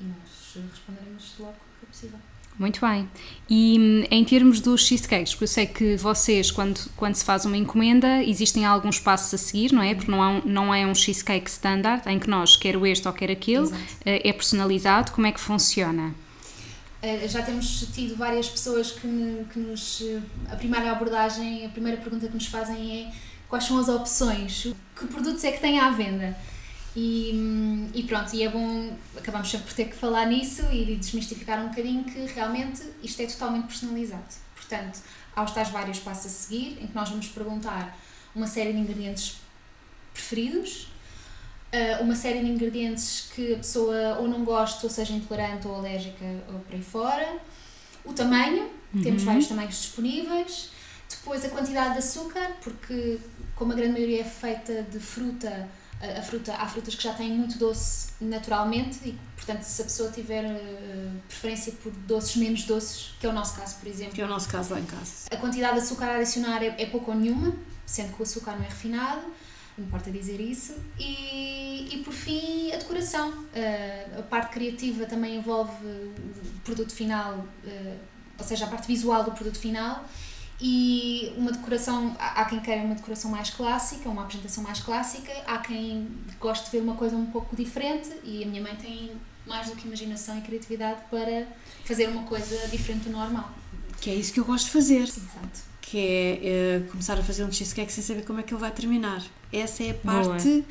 e 0.00 0.04
nós 0.04 0.64
responderemos 0.72 1.34
logo 1.38 1.52
que 1.52 1.86
é 1.86 1.86
possível. 1.86 2.18
Muito 2.58 2.80
bem. 2.80 3.08
E 3.48 3.78
hum, 3.78 4.06
em 4.10 4.24
termos 4.24 4.60
dos 4.60 4.84
cheesecakes, 4.84 5.32
porque 5.34 5.44
eu 5.44 5.48
sei 5.48 5.66
que 5.66 5.96
vocês, 5.96 6.50
quando, 6.50 6.90
quando 6.96 7.14
se 7.14 7.24
faz 7.24 7.44
uma 7.44 7.56
encomenda, 7.56 8.22
existem 8.22 8.64
alguns 8.66 8.98
passos 8.98 9.32
a 9.32 9.38
seguir, 9.38 9.72
não 9.72 9.80
é? 9.82 9.94
Porque 9.94 10.10
não, 10.10 10.22
há 10.22 10.28
um, 10.30 10.42
não 10.44 10.74
é 10.74 10.86
um 10.86 10.94
cheesecake 10.94 11.48
standard 11.48 12.02
em 12.08 12.18
que 12.18 12.28
nós, 12.28 12.56
quer 12.56 12.74
este 12.86 13.06
ou 13.08 13.14
quer 13.14 13.30
aquele, 13.30 13.62
Exato. 13.64 13.82
eh, 14.04 14.28
é 14.28 14.32
personalizado. 14.32 15.12
Como 15.12 15.26
é 15.26 15.32
que 15.32 15.40
funciona? 15.40 16.14
Uh, 17.02 17.26
já 17.28 17.42
temos 17.42 17.86
tido 17.94 18.14
várias 18.14 18.48
pessoas 18.48 18.92
que, 18.92 19.46
que 19.52 19.58
nos. 19.58 20.00
uh, 20.00 20.22
A 20.50 20.56
primeira 20.56 20.92
abordagem, 20.92 21.64
a 21.64 21.68
primeira 21.70 21.96
pergunta 21.96 22.28
que 22.28 22.34
nos 22.34 22.46
fazem 22.46 23.04
é 23.06 23.12
quais 23.48 23.64
são 23.64 23.78
as 23.78 23.88
opções, 23.88 24.66
que 24.94 25.06
produtos 25.06 25.42
é 25.44 25.52
que 25.52 25.60
têm 25.60 25.80
à 25.80 25.90
venda. 25.90 26.36
E, 26.94 27.30
hum, 27.34 27.88
e 27.94 28.02
pronto, 28.02 28.34
e 28.34 28.42
é 28.42 28.48
bom, 28.48 28.92
acabamos 29.16 29.48
sempre 29.50 29.66
por 29.68 29.74
ter 29.74 29.84
que 29.86 29.96
falar 29.96 30.26
nisso 30.26 30.62
e 30.72 30.84
de 30.84 30.96
desmistificar 30.96 31.64
um 31.64 31.68
bocadinho 31.68 32.04
que 32.04 32.26
realmente 32.26 32.82
isto 33.02 33.22
é 33.22 33.26
totalmente 33.26 33.66
personalizado. 33.66 34.24
Portanto, 34.54 35.00
há 35.34 35.42
os 35.42 35.52
tais 35.52 35.70
vários 35.70 36.00
passos 36.00 36.26
a 36.26 36.28
seguir, 36.28 36.78
em 36.82 36.86
que 36.86 36.94
nós 36.94 37.08
vamos 37.08 37.28
perguntar 37.28 37.96
uma 38.34 38.46
série 38.46 38.72
de 38.72 38.78
ingredientes 38.78 39.36
preferidos, 40.12 40.88
uh, 41.72 42.02
uma 42.02 42.14
série 42.14 42.40
de 42.40 42.46
ingredientes 42.46 43.28
que 43.34 43.54
a 43.54 43.56
pessoa 43.56 44.18
ou 44.20 44.28
não 44.28 44.44
gosta, 44.44 44.86
ou 44.86 44.90
seja 44.90 45.12
intolerante 45.12 45.66
ou 45.66 45.74
alérgica 45.76 46.24
ou 46.52 46.58
por 46.60 46.74
aí 46.74 46.82
fora, 46.82 47.38
o 48.04 48.12
tamanho, 48.12 48.70
temos 49.02 49.22
vários 49.22 49.46
tamanhos 49.46 49.74
disponíveis, 49.76 50.70
depois 51.08 51.44
a 51.44 51.48
quantidade 51.48 51.92
de 51.92 51.98
açúcar, 51.98 52.56
porque 52.62 53.18
como 53.54 53.72
a 53.72 53.74
grande 53.76 53.92
maioria 53.92 54.22
é 54.22 54.24
feita 54.24 54.82
de 54.84 54.98
fruta, 54.98 55.68
a, 56.00 56.18
a 56.18 56.22
fruta 56.22 56.54
há 56.54 56.66
frutas 56.66 56.94
que 56.94 57.02
já 57.02 57.12
têm 57.12 57.30
muito 57.30 57.58
doce 57.58 58.12
naturalmente 58.20 58.98
e 59.06 59.18
portanto 59.36 59.62
se 59.62 59.82
a 59.82 59.84
pessoa 59.84 60.10
tiver 60.10 60.44
uh, 60.44 61.10
preferência 61.28 61.72
por 61.82 61.92
doces 61.92 62.36
menos 62.36 62.64
doces, 62.64 63.14
que 63.20 63.26
é 63.26 63.28
o 63.28 63.32
nosso 63.32 63.54
caso 63.54 63.76
por 63.76 63.88
exemplo, 63.88 64.14
Que 64.14 64.22
é 64.22 64.24
o 64.24 64.28
nosso 64.28 64.48
caso 64.48 64.72
lá 64.72 64.80
em 64.80 64.86
casa. 64.86 65.26
a 65.30 65.36
quantidade 65.36 65.74
de 65.74 65.80
açúcar 65.82 66.06
a 66.06 66.16
adicionar 66.16 66.62
é, 66.62 66.74
é 66.78 66.86
pouco 66.86 67.10
ou 67.10 67.16
nenhuma, 67.16 67.54
sendo 67.84 68.14
que 68.14 68.20
o 68.20 68.22
açúcar 68.22 68.52
não 68.52 68.64
é 68.64 68.68
refinado, 68.68 69.20
importa 69.82 70.10
dizer 70.10 70.40
isso. 70.40 70.74
E, 70.98 71.88
e 71.92 72.02
por 72.04 72.12
fim, 72.12 72.72
a 72.72 72.76
decoração. 72.76 73.30
Uh, 73.30 74.20
a 74.20 74.22
parte 74.22 74.52
criativa 74.52 75.06
também 75.06 75.36
envolve 75.36 75.84
o 75.84 76.60
produto 76.64 76.92
final, 76.92 77.34
uh, 77.34 77.98
ou 78.38 78.44
seja, 78.44 78.64
a 78.64 78.68
parte 78.68 78.86
visual 78.86 79.24
do 79.24 79.32
produto 79.32 79.58
final. 79.58 80.04
E 80.62 81.32
uma 81.38 81.50
decoração, 81.52 82.14
há 82.18 82.44
quem 82.44 82.60
queira 82.60 82.82
uma 82.82 82.94
decoração 82.94 83.30
mais 83.30 83.48
clássica, 83.48 84.08
uma 84.10 84.22
apresentação 84.22 84.62
mais 84.62 84.78
clássica, 84.80 85.32
há 85.46 85.56
quem 85.58 86.08
goste 86.38 86.66
de 86.66 86.72
ver 86.72 86.82
uma 86.82 86.94
coisa 86.94 87.16
um 87.16 87.26
pouco 87.26 87.56
diferente 87.56 88.10
e 88.22 88.44
a 88.44 88.46
minha 88.46 88.62
mãe 88.62 88.76
tem 88.76 89.10
mais 89.46 89.70
do 89.70 89.76
que 89.76 89.86
imaginação 89.86 90.36
e 90.36 90.42
criatividade 90.42 91.00
para 91.10 91.46
fazer 91.86 92.08
uma 92.10 92.24
coisa 92.24 92.68
diferente 92.68 93.04
do 93.04 93.10
normal. 93.10 93.50
Que 94.00 94.10
é 94.10 94.14
isso 94.14 94.32
que 94.32 94.40
eu 94.40 94.44
gosto 94.44 94.66
de 94.66 94.70
fazer. 94.72 95.02
Exato. 95.02 95.70
Que 95.82 95.98
é, 95.98 96.40
eh, 96.42 96.82
começar 96.90 97.18
a 97.18 97.22
fazer 97.22 97.44
um 97.44 97.52
cheesecake 97.52 97.92
sem 97.92 98.02
saber 98.02 98.24
como 98.24 98.38
é 98.40 98.42
que 98.42 98.54
ele 98.54 98.60
vai 98.60 98.70
terminar. 98.70 99.22
Essa 99.52 99.82
é 99.84 99.90
a 99.90 99.94
Boa. 99.94 100.24
parte 100.28 100.64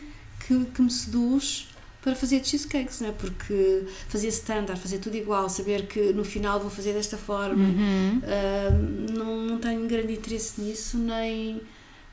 que, 0.47 0.65
que 0.65 0.81
me 0.81 0.89
seduz 0.89 1.67
para 2.01 2.15
fazer 2.15 2.43
cheesecakes, 2.45 3.01
não 3.01 3.09
é? 3.09 3.11
Porque 3.11 3.83
fazer 4.07 4.29
standard, 4.29 4.79
fazer 4.79 4.99
tudo 4.99 5.17
igual, 5.17 5.49
saber 5.49 5.85
que 5.87 6.13
no 6.13 6.23
final 6.23 6.57
vou 6.59 6.69
fazer 6.69 6.93
desta 6.93 7.17
forma, 7.17 7.61
Uhum. 7.65 8.21
ah, 8.23 8.69
não, 9.13 9.41
não 9.45 9.57
tenho 9.59 9.85
grande 9.85 10.13
interesse 10.13 10.61
nisso, 10.61 10.97
nem, 10.97 11.61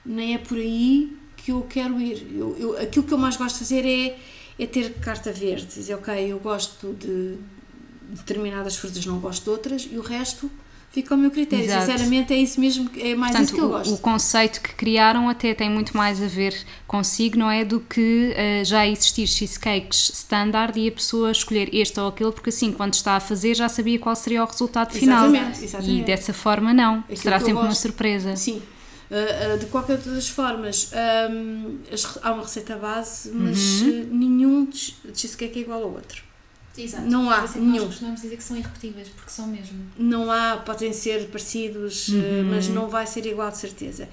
nem 0.04 0.34
é 0.34 0.38
por 0.38 0.58
aí 0.58 1.16
que 1.36 1.52
eu 1.52 1.62
quero 1.70 2.00
ir. 2.00 2.26
Eu, 2.34 2.56
eu- 2.58 2.78
aquilo 2.82 3.04
que 3.06 3.14
eu 3.14 3.18
mais 3.18 3.36
gosto 3.36 3.54
de 3.54 3.58
fazer 3.60 3.86
é, 3.86 4.18
é 4.58 4.66
ter 4.66 4.94
carta 4.94 5.32
verde, 5.32 5.66
dizer, 5.66 5.94
ok, 5.94 6.12
eu 6.32 6.40
gosto 6.40 6.92
de 6.94 7.36
determinadas 8.10 8.74
frutas, 8.76 9.06
não 9.06 9.20
gosto 9.20 9.44
de 9.44 9.50
outras, 9.50 9.88
e 9.90 9.96
o 9.96 10.02
resto 10.02 10.50
fica 10.90 11.14
ao 11.14 11.18
meu 11.20 11.30
critério. 11.30 11.64
Exato. 11.64 11.86
Sinceramente, 11.86 12.32
é 12.32 12.36
isso 12.36 12.58
mesmo, 12.60 12.88
é 12.96 13.14
mais 13.14 13.38
isso 13.38 13.52
que 13.54 13.60
eu 13.60 13.68
Portanto, 13.68 13.88
gosto. 13.88 13.90
o, 13.92 13.94
o 13.96 13.98
conceito 13.98 14.60
que 14.62 14.74
criaram 14.74 15.28
até 15.28 15.52
tem 15.54 15.68
muito 15.70 15.96
mais 15.96 16.22
a 16.22 16.26
ver 16.26 16.54
consigo, 16.86 17.38
não 17.38 17.50
é? 17.50 17.64
Do 17.64 17.80
que 17.80 18.32
eh, 18.34 18.64
já 18.64 18.86
existir 18.86 19.26
cheesecakes 19.26 20.10
standard 20.14 20.78
e 20.78 20.88
a 20.88 20.92
pessoa 20.92 21.30
escolher 21.30 21.68
este 21.74 22.00
ou 22.00 22.08
aquele, 22.08 22.32
porque 22.32 22.50
assim, 22.50 22.72
quando 22.72 22.94
está 22.94 23.16
a 23.16 23.20
fazer, 23.20 23.54
já 23.54 23.68
sabia 23.68 23.98
qual 23.98 24.16
seria 24.16 24.42
o 24.42 24.46
resultado 24.46 24.92
final. 24.92 25.26
Exatamente, 25.28 25.64
exatamente. 25.64 26.00
E 26.00 26.04
dessa 26.04 26.32
forma, 26.32 26.72
não. 26.72 27.00
Aquilo 27.00 27.16
Será 27.18 27.38
sempre 27.40 27.62
uma 27.62 27.74
surpresa. 27.74 28.36
Sim. 28.36 28.62
Uh, 29.08 29.54
uh, 29.54 29.58
de 29.60 29.66
qualquer 29.66 29.98
das 29.98 30.28
formas, 30.28 30.90
um, 31.30 31.78
as 31.92 32.18
há 32.22 32.32
uma 32.32 32.42
receita 32.42 32.74
base, 32.76 33.30
mas 33.32 33.80
Uhum. 33.82 33.88
uh, 33.88 34.14
nenhum 34.14 34.68
che- 34.72 34.94
cheesecake 35.14 35.60
é 35.60 35.62
igual 35.62 35.80
ao 35.84 35.92
outro. 35.92 36.24
Exato. 36.78 37.06
Não 37.06 37.30
há 37.30 37.44
é 37.44 37.48
que 37.48 37.58
nenhum. 37.58 37.76
Nós 37.76 37.86
costumamos 37.86 38.20
dizer 38.20 38.36
que 38.36 38.44
são 38.44 38.56
irrepetíveis, 38.56 39.08
porque 39.08 39.30
são 39.30 39.46
mesmo. 39.46 39.78
Não 39.98 40.30
há, 40.30 40.56
podem 40.58 40.92
ser 40.92 41.26
parecidos, 41.28 42.08
uh, 42.08 42.12
Uhum. 42.14 42.50
mas 42.50 42.68
não 42.68 42.88
vai 42.88 43.06
ser 43.06 43.24
igual 43.26 43.50
de 43.50 43.58
certeza. 43.58 44.08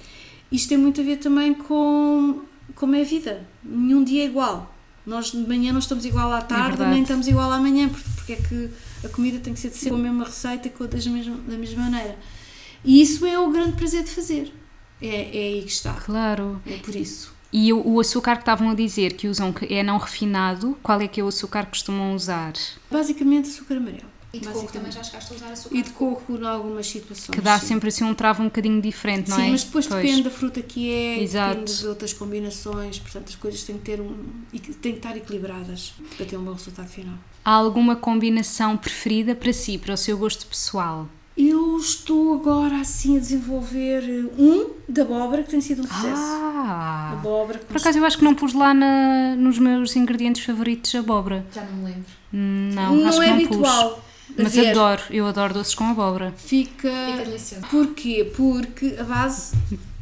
Isto 0.50 0.68
tem 0.70 0.78
muito 0.78 1.00
a 1.00 1.04
ver 1.04 1.16
também 1.18 1.52
com 1.54 2.42
como 2.74 2.94
é 2.94 3.00
a 3.02 3.04
vida. 3.04 3.44
Nenhum 3.62 4.02
dia 4.04 4.22
é 4.22 4.26
igual. 4.26 4.74
Nós 5.06 5.32
de 5.32 5.36
manhã 5.38 5.72
não 5.72 5.80
estamos 5.80 6.04
igual 6.06 6.32
à 6.32 6.40
tarde, 6.40 6.68
verdade. 6.76 6.90
nem 6.92 7.02
estamos 7.02 7.28
igual 7.28 7.52
amanhã, 7.52 7.88
porque, 7.90 8.08
porque 8.16 8.32
é 8.32 8.36
que 8.36 8.70
a 9.04 9.08
comida 9.10 9.38
tem 9.38 9.52
que 9.52 9.60
ser 9.60 9.70
sempre 9.70 9.90
com 9.90 9.96
a 9.96 9.98
mesma 9.98 10.24
receita, 10.24 10.68
com 10.70 10.86
das 10.86 11.06
mesma, 11.06 11.36
da 11.46 11.58
mesma 11.58 11.82
maneira. 11.82 12.16
E 12.82 13.02
isso 13.02 13.26
é 13.26 13.38
o 13.38 13.50
grande 13.50 13.72
prazer 13.72 14.02
de 14.04 14.10
fazer. 14.10 14.52
É, 15.02 15.06
é 15.06 15.48
aí 15.54 15.62
que 15.62 15.70
está. 15.72 15.92
Claro. 15.94 16.62
É 16.66 16.78
por 16.78 16.94
isso. 16.94 17.33
E 17.56 17.72
o, 17.72 17.86
o 17.88 18.00
açúcar 18.00 18.34
que 18.34 18.42
estavam 18.42 18.68
a 18.70 18.74
dizer 18.74 19.12
que 19.12 19.28
usam 19.28 19.52
que 19.52 19.72
é 19.72 19.80
não 19.80 19.96
refinado, 19.96 20.76
qual 20.82 21.00
é 21.00 21.06
que 21.06 21.20
é 21.20 21.24
o 21.24 21.28
açúcar 21.28 21.66
que 21.66 21.70
costumam 21.70 22.12
usar? 22.12 22.52
Basicamente 22.90 23.48
açúcar 23.48 23.76
amarelo. 23.76 24.12
E 24.32 24.40
de 24.40 24.48
coco 24.48 24.72
também 24.72 24.90
já 24.90 25.00
chegaste 25.04 25.32
a 25.32 25.36
usar 25.36 25.52
açúcar 25.52 25.76
E 25.76 25.82
de 25.82 25.90
coco 25.90 26.32
em 26.32 26.44
algumas 26.44 26.84
situações. 26.88 27.36
Que 27.36 27.40
dá 27.40 27.56
sim. 27.56 27.68
sempre 27.68 27.90
assim 27.90 28.02
um 28.02 28.12
travo 28.12 28.42
um 28.42 28.46
bocadinho 28.46 28.82
diferente, 28.82 29.30
não 29.30 29.36
Sim, 29.36 29.46
é? 29.46 29.50
mas 29.52 29.62
depois 29.62 29.86
Pois. 29.86 30.02
depende 30.02 30.24
da 30.24 30.30
fruta 30.30 30.60
que 30.60 30.90
é, 30.90 31.22
Exato. 31.22 31.54
depende 31.60 31.78
de 31.78 31.86
outras 31.86 32.12
combinações, 32.12 32.98
portanto 32.98 33.28
as 33.28 33.36
coisas 33.36 33.62
têm 33.62 33.78
que 33.78 33.84
ter 33.84 34.00
um. 34.00 34.16
e 34.52 34.58
têm 34.58 34.90
que 34.90 34.98
estar 34.98 35.16
equilibradas 35.16 35.94
para 36.16 36.26
ter 36.26 36.36
um 36.36 36.42
bom 36.42 36.54
resultado 36.54 36.88
final. 36.88 37.14
Há 37.44 37.52
alguma 37.52 37.94
combinação 37.94 38.76
preferida 38.76 39.32
para 39.32 39.52
si, 39.52 39.78
para 39.78 39.94
o 39.94 39.96
seu 39.96 40.18
gosto 40.18 40.44
pessoal? 40.44 41.08
Eu 41.36 41.76
estou 41.78 42.34
agora 42.34 42.76
assim 42.80 43.16
a 43.16 43.20
desenvolver 43.20 44.30
um 44.38 44.70
de 44.88 45.00
abóbora 45.00 45.42
que 45.42 45.50
tem 45.50 45.60
sido 45.60 45.80
um 45.82 45.86
sucesso. 45.86 46.22
Ah! 46.22 47.10
abóbora 47.14 47.58
Por 47.58 47.76
acaso 47.76 47.98
eu 47.98 48.04
acho 48.04 48.16
que 48.18 48.24
não 48.24 48.34
pus 48.34 48.52
lá 48.54 48.72
na- 48.72 49.34
nos 49.36 49.58
meus 49.58 49.96
ingredientes 49.96 50.44
favoritos 50.44 50.94
abóbora. 50.94 51.44
Já 51.52 51.62
não 51.64 51.72
me 51.78 51.84
lembro. 51.86 52.04
Hum, 52.32 52.70
Não, 52.74 52.94
não 52.96 53.08
acho 53.08 53.18
que 53.18 53.24
é 53.24 53.28
não 53.28 53.34
habitual. 53.34 53.90
pus. 53.94 54.04
Mas 54.36 54.54
ver. 54.54 54.70
adoro, 54.70 55.02
eu 55.10 55.26
adoro 55.26 55.54
doces 55.54 55.74
com 55.74 55.84
abóbora. 55.84 56.32
Fica. 56.36 56.88
Fica 57.12 57.24
delicioso. 57.24 57.66
Porquê? 57.68 58.32
Porque 58.36 58.94
a 58.98 59.02
base, 59.04 59.56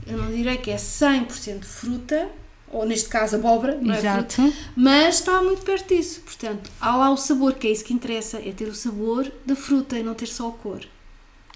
eu 0.06 0.18
não 0.18 0.30
direi 0.30 0.56
que 0.58 0.70
é 0.70 0.76
100% 0.76 1.64
fruta, 1.64 2.28
ou 2.70 2.86
neste 2.86 3.08
caso 3.08 3.36
abóbora, 3.36 3.78
não 3.80 3.92
é 3.92 3.98
fruta, 3.98 4.42
Exato. 4.42 4.54
mas 4.76 5.16
está 5.16 5.42
muito 5.42 5.62
perto 5.62 5.88
disso. 5.94 6.20
Portanto, 6.20 6.70
há 6.80 6.94
lá 6.96 7.10
o 7.10 7.16
sabor, 7.16 7.54
que 7.54 7.66
é 7.66 7.72
isso 7.72 7.84
que 7.84 7.92
interessa, 7.92 8.38
é 8.38 8.52
ter 8.52 8.68
o 8.68 8.74
sabor 8.74 9.30
da 9.44 9.56
fruta 9.56 9.98
e 9.98 10.02
não 10.02 10.14
ter 10.14 10.26
só 10.26 10.48
a 10.48 10.52
cor. 10.52 10.80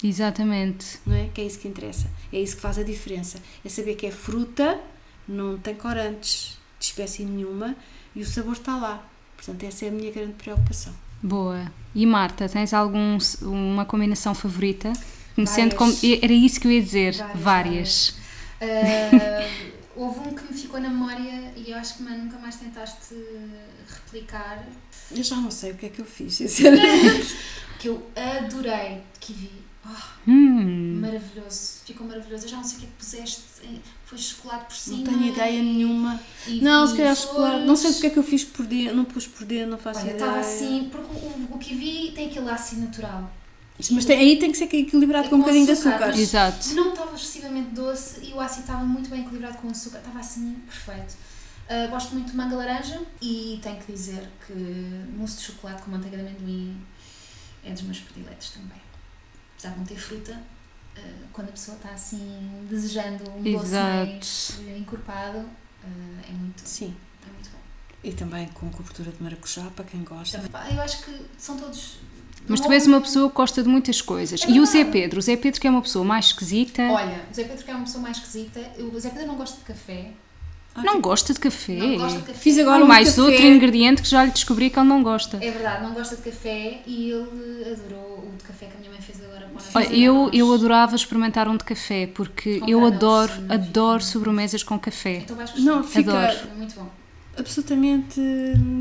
Exatamente. 0.02 0.98
Não 1.06 1.14
é? 1.14 1.28
Que 1.32 1.40
é 1.40 1.44
isso 1.44 1.58
que 1.58 1.68
interessa. 1.68 2.10
É 2.32 2.40
isso 2.40 2.56
que 2.56 2.62
faz 2.62 2.78
a 2.78 2.82
diferença. 2.82 3.38
É 3.64 3.68
saber 3.68 3.94
que 3.94 4.06
é 4.06 4.10
fruta, 4.10 4.78
não 5.26 5.58
tem 5.58 5.74
corantes 5.74 6.58
de 6.78 6.86
espécie 6.86 7.24
nenhuma 7.24 7.74
e 8.14 8.20
o 8.20 8.26
sabor 8.26 8.52
está 8.52 8.76
lá. 8.76 9.06
Portanto, 9.36 9.62
essa 9.64 9.84
é 9.84 9.88
a 9.88 9.92
minha 9.92 10.10
grande 10.10 10.34
preocupação. 10.34 10.92
Boa. 11.22 11.70
E 11.94 12.04
Marta, 12.06 12.48
tens 12.48 12.72
alguma 12.74 13.84
combinação 13.86 14.34
favorita? 14.34 14.92
Conhecendo 15.34 15.74
Várias. 15.76 16.00
como. 16.00 16.14
Era 16.22 16.32
isso 16.32 16.60
que 16.60 16.66
eu 16.66 16.72
ia 16.72 16.82
dizer. 16.82 17.14
Várias, 17.14 17.42
Várias. 17.42 18.14
Ah, 18.60 19.48
houve 19.96 20.20
um 20.20 20.34
que 20.34 20.52
me 20.52 20.58
ficou 20.58 20.80
na 20.80 20.88
memória 20.88 21.52
e 21.56 21.70
eu 21.70 21.76
acho 21.76 21.96
que 21.96 22.02
mano, 22.02 22.24
nunca 22.24 22.38
mais 22.38 22.56
tentaste 22.56 23.14
replicar, 23.88 24.66
Eu 25.10 25.22
já 25.22 25.36
não 25.36 25.50
sei 25.50 25.72
o 25.72 25.74
que 25.76 25.86
é 25.86 25.88
que 25.88 26.00
eu 26.00 26.04
fiz, 26.04 26.34
sinceramente. 26.36 27.36
que 27.78 27.88
eu 27.88 28.06
adorei, 28.14 29.02
kiwi. 29.20 29.65
Oh, 29.88 30.30
Hum. 30.30 30.98
maravilhoso, 31.00 31.80
ficou 31.84 32.06
maravilhoso. 32.06 32.44
Eu 32.46 32.48
já 32.48 32.56
não 32.56 32.64
sei 32.64 32.76
o 32.78 32.80
que 32.80 32.86
é 32.86 32.88
que 32.88 32.94
puseste, 32.96 33.42
eh, 33.62 33.78
foi 34.04 34.18
chocolate 34.18 34.64
por 34.64 34.72
Não 34.72 34.96
cima. 34.98 35.04
tenho 35.10 35.32
ideia 35.32 35.58
e- 35.60 35.62
nenhuma. 35.62 36.20
e- 36.46 36.60
Não, 36.60 36.84
e 36.84 36.88
se 36.88 36.96
calhar 36.96 37.14
chocolate. 37.14 37.64
Não 37.66 37.76
sei 37.76 37.92
porque 37.92 38.06
é 38.08 38.10
que 38.10 38.18
eu 38.18 38.22
fiz 38.24 38.42
por 38.44 38.66
dentro, 38.66 38.96
não 38.96 39.04
pus 39.04 39.26
por 39.26 39.44
dentro, 39.46 39.70
não 39.70 39.78
faço 39.78 40.00
Olha, 40.00 40.10
ideia. 40.10 40.24
estava 40.24 40.40
assim, 40.40 40.88
porque 40.90 41.06
o, 41.14 41.54
o 41.54 41.58
kiwi 41.58 42.12
tem 42.12 42.26
aquele 42.28 42.50
ácido 42.50 42.80
natural. 42.82 43.30
Mas 43.90 44.04
tem- 44.06 44.18
aí 44.18 44.38
tem 44.38 44.50
que 44.50 44.56
ser 44.58 44.64
equilibrado 44.74 45.26
É 45.26 45.28
com 45.30 45.36
um 45.36 45.38
com 45.38 45.44
bocadinho 45.44 45.66
de 45.66 45.72
açúcar, 45.72 46.06
açúcar. 46.06 46.18
Exato. 46.18 46.74
Não 46.74 46.88
estava 46.94 47.14
excessivamente 47.14 47.68
doce 47.70 48.20
e 48.24 48.32
o 48.32 48.40
ácido 48.40 48.62
estava 48.62 48.84
muito 48.84 49.08
bem 49.10 49.20
equilibrado 49.20 49.58
com 49.58 49.68
o 49.68 49.70
açúcar, 49.70 49.98
estava 49.98 50.18
assim 50.18 50.56
perfeito. 50.66 51.14
Ah, 51.68 51.86
gosto 51.88 52.14
muito 52.14 52.30
de 52.30 52.36
manga 52.36 52.56
laranja 52.56 53.02
e 53.20 53.58
tenho 53.62 53.76
que 53.76 53.92
dizer 53.92 54.28
que 54.46 54.52
mousse 55.16 55.36
de 55.38 55.42
chocolate 55.44 55.82
com 55.82 55.90
manteiga 55.90 56.16
de 56.16 56.22
amendoim 56.22 56.76
é 57.64 57.72
dos 57.72 57.82
meus 57.82 57.98
prediletos 57.98 58.50
também. 58.50 58.80
Apesar 59.58 59.72
de 59.72 59.78
não 59.78 59.86
ter 59.86 59.96
fruta, 59.96 60.38
ah, 60.96 61.00
quando 61.32 61.48
a 61.48 61.52
pessoa 61.52 61.76
está 61.76 61.90
assim 61.90 62.66
desejando 62.68 63.24
um 63.30 63.42
doce 63.42 63.66
Exato. 63.66 64.06
mais 64.06 64.58
eh, 64.68 64.78
encorpado, 64.78 65.38
ah, 65.84 65.86
é, 66.28 66.32
muito, 66.32 66.60
Sim. 66.64 66.94
é 67.26 67.32
muito 67.32 67.50
bom. 67.50 67.58
E 68.04 68.12
também 68.12 68.46
com 68.48 68.68
cobertura 68.70 69.10
de 69.10 69.22
maracujá, 69.22 69.62
para 69.74 69.84
quem 69.84 70.02
gosta. 70.04 70.38
Pá, 70.50 70.68
eu 70.70 70.80
acho 70.80 71.02
que 71.02 71.20
são 71.38 71.56
todos. 71.56 71.98
Mas 72.48 72.60
tu 72.60 72.70
és 72.70 72.86
uma 72.86 73.00
pessoa 73.00 73.28
que 73.28 73.34
gosta 73.34 73.60
de 73.62 73.68
muitas 73.68 74.00
coisas. 74.00 74.44
É 74.44 74.50
e 74.50 74.60
o 74.60 74.66
Zé. 74.66 74.84
Pedro? 74.84 75.18
O 75.18 75.22
Zé 75.22 75.36
Pedro 75.36 75.60
que 75.60 75.66
é 75.66 75.70
uma 75.70 75.82
pessoa 75.82 76.04
mais 76.04 76.26
esquisita. 76.26 76.82
Olha, 76.82 77.20
o 77.28 77.34
Zé 77.34 77.42
Pedro 77.44 77.64
que 77.64 77.70
é 77.70 77.74
uma 77.74 77.84
pessoa 77.84 78.02
mais 78.02 78.18
esquisita. 78.18 78.60
O 78.78 79.00
Zé 79.00 79.10
Pedro 79.10 79.26
não 79.26 79.34
gosta 79.36 79.56
de 79.58 79.64
café. 79.64 80.10
Ah, 80.72 80.82
Não 80.82 81.00
gosta 81.00 81.32
de 81.32 81.40
café. 81.40 81.72
Não 81.74 81.96
gosta 81.96 82.18
de 82.20 82.26
café. 82.26 82.38
Fiz 82.38 82.58
agora 82.58 82.84
um 82.84 82.86
mais 82.86 83.08
café. 83.08 83.22
outro 83.22 83.42
ingrediente 83.46 84.02
que 84.02 84.08
já 84.08 84.24
lhe 84.26 84.30
descobri 84.30 84.68
que 84.68 84.78
ele 84.78 84.86
não 84.86 85.02
gosta. 85.02 85.38
É 85.38 85.50
verdade, 85.50 85.82
não 85.82 85.94
gosta 85.94 86.14
de 86.16 86.22
café 86.22 86.82
e 86.86 87.10
ele 87.10 87.64
adorou 87.72 88.28
o 88.28 88.36
de 88.36 88.44
café 88.44 88.66
que 88.66 88.76
a 88.76 88.78
minha 88.80 88.90
mãe 88.92 89.00
fez 89.00 89.18
agora 89.24 89.40
para 89.40 89.48
o 89.50 89.54
nosso 89.54 89.65
Olha, 89.76 89.94
eu, 89.94 90.30
eu 90.32 90.52
adorava 90.52 90.96
experimentar 90.96 91.48
um 91.48 91.56
de 91.56 91.64
café 91.64 92.06
porque 92.06 92.60
Com 92.60 92.68
eu 92.68 92.84
adoro, 92.84 93.32
sim, 93.32 93.46
adoro 93.50 94.02
sobremesas 94.02 94.62
com 94.62 94.78
café. 94.78 95.18
Então 95.24 95.36
vais 95.36 95.50
gostar. 95.50 95.64
Não, 95.70 95.84
fica 95.84 96.12
Adoro. 96.12 96.48
É 96.52 96.56
muito 96.56 96.74
bom. 96.74 97.05
Absolutamente 97.38 98.20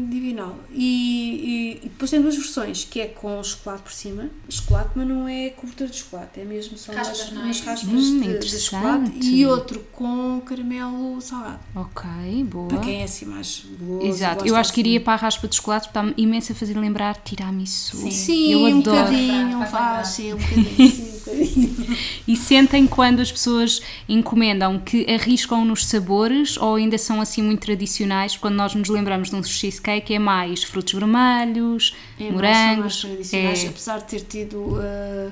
divinal. 0.10 0.58
E, 0.72 1.80
e- 1.82 1.86
e 1.86 1.90
depois 1.90 2.10
tem 2.12 2.22
duas 2.22 2.36
versões, 2.36 2.86
que 2.90 3.00
é 3.02 3.08
com 3.08 3.44
chocolate 3.44 3.84
por 3.84 3.92
cima. 3.92 4.30
Chocolate, 4.50 4.90
mas 4.96 5.08
não 5.08 5.28
é 5.28 5.50
cobertura 5.50 5.90
de 5.90 5.98
chocolate, 5.98 6.40
é 6.40 6.46
mesmo 6.46 6.78
só 6.78 6.92
umas, 6.92 7.08
Raspas, 7.08 7.32
não 7.32 7.42
é? 7.42 7.46
umas 7.46 7.60
raspas 7.62 7.90
Hum, 7.94 8.20
de- 8.22 8.38
de, 8.40 8.60
chocolate. 8.60 9.20
E 9.22 9.46
outro 9.46 9.80
com 9.92 10.42
caramelo 10.46 11.20
salgado. 11.22 11.60
Ok, 11.76 12.04
boa. 12.46 12.68
Para 12.70 12.80
quem 12.80 13.02
é 13.02 13.04
assim 13.04 13.26
mais 13.26 13.64
guloso. 13.80 14.08
Exato, 14.08 14.46
eu 14.48 14.56
acho 14.56 14.74
que 14.74 14.82
assim. 14.82 14.90
iria 14.90 15.02
para 15.02 15.14
a 15.14 15.18
raspa 15.18 15.48
de 15.48 15.56
chocolate 15.56 15.90
porque 15.90 16.00
está 16.00 16.14
imenso 16.22 16.52
a 16.52 16.56
fazer 16.56 16.78
lembrar 16.78 17.16
tiramisu. 17.24 17.98
Sim. 17.98 18.12
Sim, 18.12 18.52
eu 18.52 18.60
um 18.62 18.80
adoro. 18.80 18.98
bocadinho, 18.98 19.66
faz, 19.68 20.08
sim, 20.10 20.34
um 20.34 20.38
bocadinho, 20.38 20.92
sim, 20.92 21.04
um 21.04 21.20
bocadinho. 21.20 21.76
E 22.28 22.36
sentem 22.36 22.88
quando 22.88 23.20
as 23.20 23.32
pessoas 23.32 23.82
encomendam 24.10 24.80
que 24.80 25.06
arriscam 25.12 25.64
nos 25.64 25.86
sabores 25.86 26.58
ou 26.58 26.76
ainda 26.76 26.98
são 26.98 27.22
assim 27.22 27.42
muito 27.44 27.62
tradicionais? 27.62 28.36
Quando 28.46 28.58
nós 28.58 28.76
nos 28.76 28.90
lembramos 28.90 29.32
de 29.32 29.36
um 29.36 29.44
cheesecake 29.44 30.14
é 30.14 30.20
mais 30.20 30.64
frutos 30.64 30.94
vermelhos, 30.94 31.96
É, 32.20 32.26
mais- 32.30 32.36
mais 32.36 32.68
morangos. 32.76 33.02
tradicionais, 33.02 33.64
é- 33.64 33.68
apesar 33.70 33.98
de 33.98 34.06
ter 34.06 34.20
tido 34.22 34.58
uh, 34.60 35.32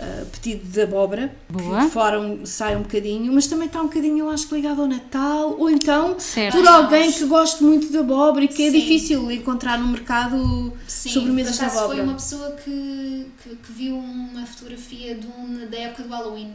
uh, 0.00 0.26
pedido 0.26 0.64
de 0.68 0.82
abóbora, 0.82 1.34
Boa. 1.48 1.78
que 1.80 1.84
de 1.86 1.90
fora 1.90 2.20
um- 2.20 2.44
sai 2.46 2.76
um 2.76 2.82
bocadinho, 2.82 3.32
mas 3.32 3.46
também 3.46 3.66
está 3.66 3.80
um 3.80 3.86
bocadinho, 3.86 4.18
eu 4.18 4.30
acho 4.30 4.48
que 4.48 4.54
ligado 4.54 4.82
ao 4.82 4.88
Natal, 4.88 5.56
ou 5.58 5.70
então 5.70 6.18
Certo. 6.18 6.56
por 6.56 6.66
alguém 6.66 7.10
que 7.12 7.24
goste 7.26 7.62
muito 7.62 7.88
de 7.90 7.98
abóbora 7.98 8.44
e 8.44 8.48
que 8.48 8.62
é 8.66 8.70
Sim. 8.70 8.80
difícil 8.80 9.30
encontrar 9.30 9.78
no 9.78 9.86
mercado 9.88 10.72
Sim, 10.86 11.10
sobremesas 11.10 11.58
de 11.58 11.64
abóbora. 11.64 11.86
foi 11.96 12.00
uma 12.02 12.14
pessoa 12.14 12.50
que, 12.64 13.26
que, 13.42 13.50
que 13.56 13.72
viu 13.72 13.96
uma 13.96 14.44
fotografia 14.46 15.14
de 15.14 15.26
um, 15.26 15.66
da 15.70 15.76
época 15.78 16.02
do 16.04 16.08
Halloween, 16.10 16.54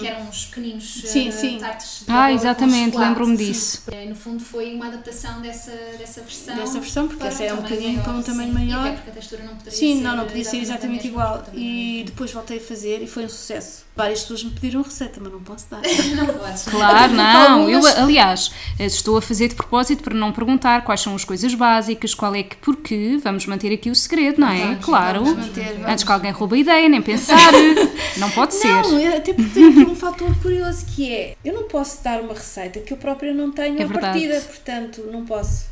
que 0.00 0.06
eram 0.06 0.22
uns 0.28 0.46
pequeninos 0.46 0.96
Uhum. 0.96 1.10
Sim, 1.10 1.28
eh, 1.28 1.30
sim. 1.30 1.58
tartes 1.58 2.00
de 2.04 2.12
Ah, 2.12 2.26
com 2.28 2.34
exatamente, 2.34 2.96
lembro-me 2.96 3.36
disso. 3.36 3.82
Eh, 3.92 4.06
No 4.06 4.14
fundo 4.16 4.42
foi 4.42 4.74
uma 4.74 4.86
adaptação 4.88 5.40
dessa, 5.40 5.70
dessa 5.96 6.20
versão. 6.22 6.56
Dessa 6.56 6.80
versão, 6.80 7.06
porque 7.08 7.24
essa 7.26 7.44
é 7.44 7.52
um 7.52 7.56
bocadinho 7.62 8.02
para 8.02 8.12
um 8.12 8.22
tamanho 8.22 8.48
sim. 8.48 8.54
maior. 8.54 8.84
E 8.84 8.88
até 8.88 8.92
porque 8.96 9.10
a 9.10 9.12
textura 9.14 9.42
não 9.44 9.54
poderia 9.54 9.78
Sim, 9.78 9.96
ser 9.98 10.02
não, 10.02 10.16
não 10.16 10.24
podia 10.26 10.44
ser 10.44 10.56
exatamente 10.58 11.04
mesma, 11.04 11.08
igual. 11.10 11.44
E 11.54 12.02
depois 12.06 12.32
voltei 12.32 12.56
a 12.56 12.60
fazer 12.60 12.79
e 12.88 13.06
foi 13.06 13.24
um 13.24 13.28
sucesso. 13.28 13.84
Várias 13.94 14.22
pessoas 14.22 14.44
me 14.44 14.50
pediram 14.50 14.82
receita, 14.82 15.20
mas 15.22 15.32
não 15.32 15.40
posso 15.40 15.66
dar. 15.70 15.82
Não 16.16 16.26
podes. 16.26 16.62
Claro, 16.64 17.12
não. 17.12 17.68
Eu, 17.68 17.80
aliás, 17.86 18.50
estou 18.78 19.16
a 19.16 19.22
fazer 19.22 19.48
de 19.48 19.54
propósito 19.54 20.02
para 20.02 20.14
não 20.14 20.32
perguntar 20.32 20.84
quais 20.84 21.00
são 21.00 21.14
as 21.14 21.24
coisas 21.24 21.54
básicas, 21.54 22.14
qual 22.14 22.34
é 22.34 22.42
que, 22.42 22.56
porque 22.56 23.18
vamos 23.22 23.46
manter 23.46 23.72
aqui 23.72 23.90
o 23.90 23.94
segredo, 23.94 24.40
não 24.40 24.48
é? 24.48 24.60
Vamos, 24.60 24.84
claro. 24.84 25.24
vamos 25.24 25.46
manter, 25.46 25.72
vamos. 25.74 25.88
Antes 25.88 26.04
que 26.04 26.12
alguém 26.12 26.30
roube 26.30 26.56
a 26.56 26.58
ideia, 26.58 26.88
nem 26.88 27.02
pensar. 27.02 27.52
não 28.16 28.30
pode 28.30 28.54
ser. 28.54 28.68
Não, 28.68 29.16
até 29.16 29.34
porque 29.34 29.50
tem 29.50 29.68
aqui 29.68 29.90
um 29.90 29.96
fator 29.96 30.34
curioso 30.40 30.86
que 30.86 31.12
é, 31.12 31.36
eu 31.44 31.52
não 31.54 31.64
posso 31.64 32.02
dar 32.02 32.20
uma 32.20 32.34
receita 32.34 32.80
que 32.80 32.92
eu 32.92 32.96
própria 32.96 33.34
não 33.34 33.50
tenho 33.50 33.80
É 33.80 33.84
à 33.84 33.88
partida, 33.88 34.40
portanto, 34.40 35.08
não 35.12 35.24
posso. 35.24 35.66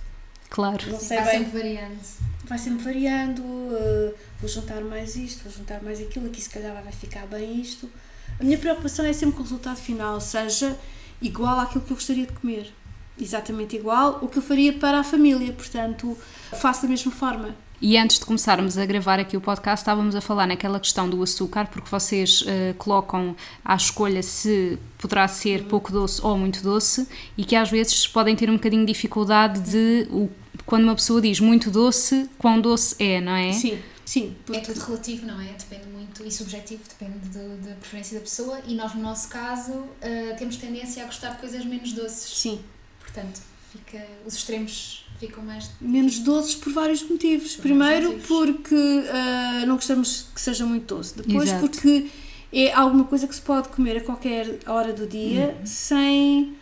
Claro. 0.51 0.85
Não 0.91 0.99
sei 0.99 1.19
Vai 1.19 1.27
bem, 1.27 1.39
sempre 1.39 1.59
variando. 1.59 1.99
vai 2.45 2.59
sempre 2.59 2.85
variando, 2.85 3.43
uh, 3.43 4.15
vou 4.41 4.49
juntar 4.49 4.81
mais 4.83 5.17
isto, 5.17 5.45
vou 5.45 5.53
juntar 5.53 5.83
mais 5.83 6.01
aquilo, 6.01 6.27
aqui 6.27 6.41
se 6.41 6.51
calhar 6.51 6.73
vai 6.83 6.93
ficar 6.93 7.27
bem 7.27 7.61
isto. 7.61 7.91
A 8.39 8.45
minha 8.45 8.59
preocupação 8.59 9.05
é 9.05 9.13
sempre 9.13 9.37
que 9.37 9.41
o 9.41 9.45
resultado 9.45 9.77
final 9.77 10.21
seja 10.21 10.77
igual 11.21 11.59
àquilo 11.59 11.83
que 11.85 11.93
eu 11.93 11.97
gostaria 11.97 12.27
de 12.27 12.33
comer. 12.33 12.73
Exatamente 13.21 13.75
igual 13.75 14.21
o 14.23 14.29
que 14.29 14.39
eu 14.39 14.43
faria 14.43 14.73
para 14.73 15.01
a 15.01 15.05
família, 15.05 15.53
portanto, 15.53 16.17
faço 16.53 16.83
da 16.83 16.89
mesma 16.89 17.11
forma. 17.11 17.55
E 17.81 17.97
antes 17.97 18.19
de 18.19 18.27
começarmos 18.27 18.77
a 18.77 18.85
gravar 18.85 19.21
aqui 19.21 19.37
o 19.37 19.41
podcast, 19.41 19.83
estávamos 19.83 20.17
a 20.17 20.21
falar 20.21 20.49
naquela 20.49 20.81
questão 20.81 21.09
do 21.09 21.23
açúcar, 21.23 21.69
porque 21.69 21.89
vocês 21.89 22.43
eh, 22.47 22.75
colocam 22.77 23.37
à 23.65 23.77
escolha 23.77 24.21
se 24.21 24.77
poderá 24.99 25.29
ser 25.29 25.65
pouco 25.65 25.93
doce 25.93 26.21
ou 26.25 26.37
muito 26.37 26.61
doce, 26.61 27.07
e 27.37 27.45
que 27.45 27.55
às 27.55 27.71
vezes 27.71 28.07
podem 28.07 28.35
ter 28.35 28.51
um 28.51 28.55
bocadinho 28.55 28.85
de 28.85 28.93
dificuldade 28.93 29.61
de, 29.61 30.09
o, 30.11 30.29
quando 30.67 30.85
uma 30.85 30.95
pessoa 30.97 31.21
diz 31.21 31.39
muito 31.39 31.71
doce, 31.71 32.29
quão 32.37 32.61
doce 32.61 32.97
é, 32.99 33.21
não 33.21 33.33
é? 33.33 33.53
Sim, 33.53 33.79
sim, 34.13 34.35
É 34.49 34.59
porque 34.61 34.73
tudo 34.73 34.81
relativo, 34.87 35.27
não 35.27 35.41
é? 35.41 35.53
Depende 35.53 35.87
muito 35.89 36.25
e 36.25 36.31
subjetivo, 36.31 36.83
depende 36.89 37.19
do- 37.37 37.67
da 37.69 37.75
preferência 37.75 38.15
da 38.19 38.25
pessoa 38.29 38.61
e 38.67 38.75
nós, 38.75 38.95
no 38.95 39.03
nosso 39.03 39.29
caso, 39.29 39.85
eh, 40.01 40.35
temos 40.39 40.57
tendência 40.57 41.03
a 41.03 41.07
gostar 41.07 41.31
de 41.35 41.39
coisas 41.39 41.65
menos 41.65 41.93
doces. 41.93 42.31
sim, 42.43 42.61
Portanto, 43.01 43.41
fica, 43.73 44.07
os 44.27 44.35
extremos 44.35 45.05
ficam 45.21 45.43
mais. 45.45 45.71
menos 45.81 46.19
doces 46.21 46.55
por 46.55 46.73
vários 46.73 47.03
motivos. 47.03 47.55
Por 47.57 47.63
Primeiro, 47.63 48.09
motivos. 48.13 48.27
porque 48.29 48.77
ah, 49.11 49.65
não 49.67 49.77
gostamos 49.77 50.27
que 50.35 50.41
seja 50.41 50.65
muito 50.65 50.95
doce. 50.95 51.15
Depois, 51.17 51.49
Exato. 51.49 51.61
porque 51.69 52.07
é 52.53 52.73
alguma 52.73 53.05
coisa 53.05 53.27
que 53.27 53.35
se 53.35 53.41
pode 53.43 53.69
comer 53.69 53.97
a 53.99 54.01
qualquer 54.03 54.59
hora 54.67 54.93
do 54.93 55.07
dia 55.07 55.57
Uhum. 55.61 55.67
sem, 55.67 56.55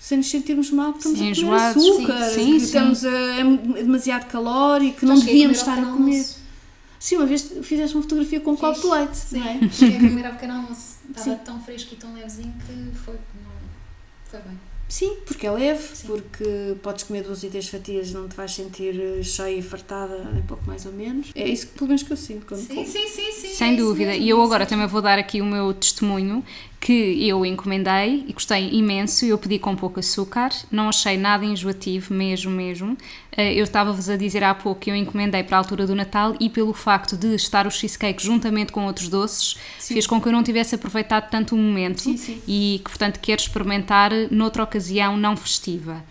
sem 0.00 0.18
nos 0.18 0.28
sentirmos 0.30 0.70
mal 0.70 0.92
que 0.94 0.98
estamos 1.06 1.18
Sim, 1.18 1.30
a 1.32 1.34
comer 1.46 1.60
açúcar, 1.62 2.30
Sim, 2.30 2.34
que 2.52 2.58
sim. 2.60 2.64
estamos 2.64 3.04
a, 3.04 3.10
é 3.38 3.44
demasiado 3.82 4.26
calórico, 4.30 4.98
que 5.00 5.06
não 5.06 5.14
Já 5.16 5.20
cheguei 5.20 5.34
devíamos 5.34 5.58
estar 5.58 5.78
a 5.78 5.86
comer. 5.86 6.26
Sim, 7.02 7.16
uma 7.16 7.26
vez 7.26 7.52
fizeste 7.64 7.96
uma 7.96 8.02
fotografia 8.02 8.38
com 8.38 8.52
um 8.52 8.56
copo 8.56 8.80
de 8.80 8.86
leite, 8.86 9.16
Sim, 9.16 9.40
não 9.40 9.48
é? 9.48 9.68
cheguei 9.72 9.96
a 9.96 10.00
comer 10.08 10.24
ao 10.26 10.32
pequeno 10.34 10.52
almoço. 10.52 10.98
Estava 11.10 11.30
Sim. 11.30 11.36
tão 11.44 11.60
fresco 11.60 11.94
e 11.94 11.96
tão 11.96 12.14
levezinho 12.14 12.54
que 12.64 12.96
foi, 12.96 13.16
foi 14.30 14.38
bem. 14.38 14.56
Sim, 14.88 15.16
porque 15.26 15.44
é 15.44 15.50
leve, 15.50 15.82
Sim. 15.96 16.06
porque 16.06 16.76
podes 16.80 17.02
comer 17.02 17.24
duas 17.24 17.42
e 17.42 17.48
três 17.48 17.66
fatias, 17.66 18.12
não 18.12 18.28
te 18.28 18.36
vais 18.36 18.52
sentir 18.54 18.94
eh, 19.00 19.20
cheia 19.24 19.58
e 19.58 19.62
fartada, 19.62 20.16
nem 20.32 20.44
pouco 20.44 20.62
mais 20.64 20.86
ou 20.86 20.92
menos. 20.92 21.32
É 21.34 21.48
isso 21.48 21.66
que 21.66 21.72
pelo 21.72 21.88
menos 21.88 22.04
que 22.04 22.12
eu 22.12 22.16
sinto 22.16 22.46
quando 22.46 22.60
Sim, 22.60 22.74
como. 22.76 22.86
sim, 22.86 23.08
sim, 23.08 23.32
sim. 23.32 23.48
Sem 23.48 23.72
é 23.72 23.76
dúvida. 23.78 24.10
mesmo, 24.12 24.24
E 24.24 24.28
eu 24.28 24.40
é 24.40 24.44
agora 24.44 24.64
também 24.64 24.86
vou 24.86 25.02
dar 25.02 25.18
aqui 25.18 25.40
o 25.40 25.44
meu 25.44 25.74
testemunho 25.74 26.44
que 26.84 27.28
eu 27.28 27.46
encomendei 27.46 28.24
e 28.26 28.32
gostei 28.32 28.68
imenso. 28.72 29.24
Eu 29.24 29.38
pedi 29.38 29.56
com 29.56 29.76
pouco 29.76 30.00
açúcar, 30.00 30.50
não 30.68 30.88
achei 30.88 31.16
nada 31.16 31.44
enjoativo, 31.44 32.12
mesmo, 32.12 32.50
mesmo. 32.50 32.98
Eh, 33.36 33.54
Eu 33.54 33.62
estava-vos 33.62 34.08
a 34.10 34.16
dizer 34.16 34.42
há 34.42 34.52
pouco 34.52 34.80
que 34.80 34.90
eu 34.90 34.96
encomendei 34.96 35.44
para 35.44 35.56
a 35.56 35.60
altura 35.60 35.86
do 35.86 35.94
Natal 35.94 36.34
e 36.40 36.50
pelo 36.50 36.74
facto 36.74 37.16
de 37.16 37.36
estar 37.36 37.68
o 37.68 37.70
cheesecake 37.70 38.20
juntamente 38.20 38.72
com 38.72 38.84
outros 38.84 39.08
doces, 39.08 39.56
Sim. 39.78 39.94
fez 39.94 40.08
com 40.08 40.20
que 40.20 40.26
eu 40.26 40.32
não 40.32 40.42
tivesse 40.42 40.74
aproveitado 40.74 41.30
tanto 41.30 41.54
o 41.54 41.58
momento 41.58 42.00
Sim, 42.02 42.16
sim. 42.16 42.42
e 42.48 42.80
que, 42.84 42.90
portanto, 42.90 43.20
quero 43.20 43.40
experimentar 43.40 44.10
noutra 44.32 44.64
ocasião 44.64 45.16
não 45.16 45.36
festiva. 45.36 46.02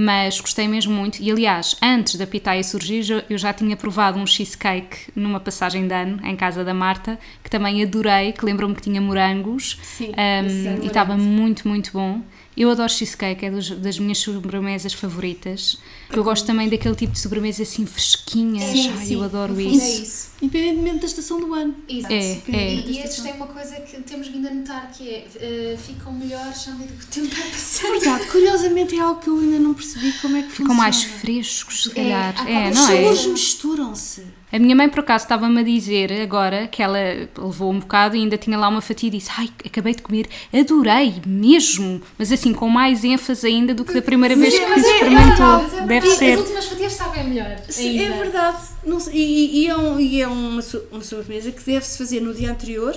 Mas 0.00 0.40
gostei 0.40 0.68
mesmo 0.68 0.94
muito. 0.94 1.20
E 1.20 1.28
aliás, 1.28 1.74
antes 1.82 2.14
da 2.14 2.24
pitaia 2.24 2.62
surgir, 2.62 3.24
eu 3.28 3.36
já 3.36 3.52
tinha 3.52 3.76
provado 3.76 4.16
um 4.16 4.24
cheesecake 4.24 5.10
numa 5.16 5.40
passagem 5.40 5.88
de 5.88 5.92
ano 5.92 6.20
em 6.24 6.36
casa 6.36 6.62
da 6.62 6.72
Marta, 6.72 7.18
que 7.42 7.50
também 7.50 7.82
adorei, 7.82 8.30
que 8.30 8.44
lembrou-me 8.44 8.76
que 8.76 8.82
tinha 8.82 9.00
morangos 9.00 9.76
Sim, 9.82 10.10
um, 10.10 10.12
é 10.12 10.78
e 10.84 10.86
estava 10.86 11.16
muito, 11.16 11.66
muito 11.66 11.90
bom. 11.92 12.20
Eu 12.60 12.70
adoro 12.70 12.88
cheesecake, 12.90 13.44
é 13.46 13.50
dos- 13.52 13.70
das 13.70 13.98
minhas 14.00 14.18
sobremesas 14.18 14.92
favoritas. 14.92 15.78
Eu 16.10 16.24
gosto 16.24 16.44
também 16.44 16.68
daquele 16.68 16.96
tipo 16.96 17.12
de 17.12 17.20
sobremesa 17.20 17.62
assim 17.62 17.86
fresquinhas. 17.86 18.70
Sim, 18.72 18.90
Ai, 18.98 19.06
sim, 19.06 19.14
eu 19.14 19.22
adoro 19.22 19.52
no 19.54 19.60
fundo 19.62 19.76
isso. 19.76 19.84
É 19.86 19.90
isso. 20.02 20.28
Independentemente 20.42 20.98
da 21.00 21.06
estação 21.06 21.38
do 21.40 21.54
ano. 21.54 21.74
Exato. 21.88 22.12
É, 22.14 22.40
é. 22.48 22.74
E, 22.74 22.98
estes 22.98 23.22
têm 23.22 23.32
uma 23.34 23.46
coisa 23.46 23.76
que 23.76 24.00
temos 24.02 24.26
vindo 24.26 24.48
a 24.48 24.54
notar 24.54 24.90
que 24.92 25.08
é 25.08 25.26
eh, 25.36 25.78
ficam 25.86 26.12
melhores 26.12 26.66
à 26.66 26.72
medida 26.72 26.94
que 26.98 27.04
o 27.04 27.06
tempo 27.08 27.34
vai 27.36 27.48
passando. 27.50 27.90
Verdade, 28.00 28.26
curiosamente 28.26 28.96
é 28.96 29.00
algo 29.00 29.20
que 29.20 29.28
eu 29.28 29.38
ainda 29.38 29.58
não 29.60 29.74
percebi 29.74 30.12
como 30.20 30.36
é 30.36 30.42
que 30.42 30.48
Ficam 30.50 30.66
funciona. 30.66 30.82
mais 30.82 31.02
frescos, 31.04 31.82
se 31.84 31.90
É, 31.90 31.94
calhar. 31.94 32.30
É, 32.30 32.34
qualquer 32.34 32.74
não 32.74 32.82
Os 32.82 32.90
é? 32.90 32.96
sabores 32.96 33.26
misturam-se. 33.26 34.22
A 34.50 34.58
minha 34.58 34.74
mãe, 34.74 34.88
por 34.88 35.00
acaso, 35.00 35.24
estava-me 35.24 35.60
a 35.60 35.62
dizer 35.62 36.10
agora 36.22 36.66
que 36.66 36.82
ela 36.82 36.98
levou 37.36 37.70
um 37.70 37.78
bocado 37.80 38.16
e 38.16 38.20
ainda 38.20 38.38
tinha 38.38 38.56
lá 38.56 38.68
uma 38.68 38.80
fatia 38.80 39.08
e 39.08 39.10
disse: 39.10 39.30
Ai, 39.36 39.50
acabei 39.64 39.94
de 39.94 40.00
comer, 40.02 40.26
adorei 40.52 41.16
mesmo, 41.26 42.00
mas 42.18 42.32
assim, 42.32 42.54
com 42.54 42.68
mais 42.68 43.04
ênfase 43.04 43.46
ainda 43.46 43.74
do 43.74 43.84
que 43.84 43.92
da 43.92 44.00
primeira 44.02 44.34
vez 44.34 44.54
é- 44.54 44.58
que 44.58 44.64
é- 44.64 44.74
é 44.74 44.78
experimentou. 44.78 45.28
verdade, 45.36 45.62
Mas 45.64 45.72
é 45.74 45.86
Deve 45.86 46.00
verdade, 46.00 46.16
ser. 46.16 46.32
As 46.32 46.40
últimas 46.40 46.66
fatias 46.66 46.92
sabem 46.94 47.24
melhor. 47.28 47.56
Sim, 47.68 48.00
é 48.00 48.10
verdade. 48.10 48.58
Não 48.86 48.98
e, 49.12 49.64
e 49.64 49.66
é, 49.68 49.76
um- 49.76 50.00
e 50.00 50.22
é 50.22 50.26
uma, 50.28 50.62
uma 50.92 51.02
sobremesa 51.02 51.50
que 51.52 51.62
deve-se 51.64 51.98
fazer 51.98 52.20
no 52.20 52.32
dia 52.32 52.50
anterior, 52.50 52.96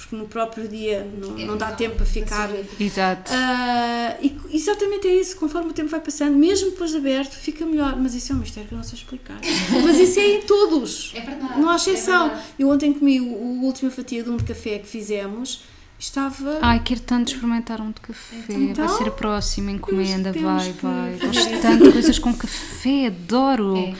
porque 0.00 0.16
no 0.16 0.26
próprio 0.26 0.66
dia 0.66 1.06
não, 1.20 1.38
É 1.38 1.44
não 1.44 1.56
dá 1.56 1.72
tempo 1.72 1.96
para 1.96 2.06
ficar. 2.06 2.50
Exato. 2.78 3.30
Ah, 3.32 4.16
e 4.20 4.36
exatamente 4.52 5.06
é 5.06 5.14
isso, 5.14 5.36
conforme 5.36 5.70
o 5.70 5.72
tempo 5.72 5.88
vai 5.88 6.00
passando, 6.00 6.36
mesmo 6.36 6.70
depois 6.70 6.90
de 6.90 6.96
aberto, 6.96 7.32
fica 7.34 7.64
melhor. 7.66 7.96
Mas 7.96 8.14
isso 8.14 8.32
é 8.32 8.36
um 8.36 8.38
mistério 8.38 8.68
que 8.68 8.74
eu 8.74 8.78
não 8.78 8.84
sei 8.84 8.98
explicar. 8.98 9.38
Mas 9.84 9.98
isso 9.98 10.18
é 10.18 10.36
em 10.36 10.40
todos. 10.42 11.12
É 11.14 11.20
verdade. 11.20 11.60
Não 11.60 11.68
há 11.68 11.74
é 11.74 11.76
exceção. 11.76 12.28
verdade. 12.28 12.48
eu 12.58 12.68
ontem 12.70 12.92
comi 12.92 13.20
o, 13.20 13.24
o 13.24 13.64
última 13.64 13.90
fatia 13.90 14.22
de 14.22 14.30
um 14.30 14.36
de 14.36 14.44
café 14.44 14.78
que 14.78 14.88
fizemos, 14.88 15.62
estava. 15.98 16.58
Ai, 16.62 16.80
quero 16.82 17.00
tanto 17.00 17.32
experimentar 17.32 17.80
um 17.80 17.90
de 17.90 18.00
café. 18.00 18.36
Então, 18.48 18.86
vai 18.86 18.96
ser 18.96 19.08
a 19.08 19.12
próxima 19.12 19.70
encomenda. 19.70 20.32
vai, 20.32 20.72
vai. 20.72 21.18
Gosto 21.18 21.60
tanto 21.60 21.84
de 21.84 21.92
coisas 21.92 22.18
com 22.18 22.34
café, 22.34 23.06
adoro. 23.06 23.76
É. 23.76 23.94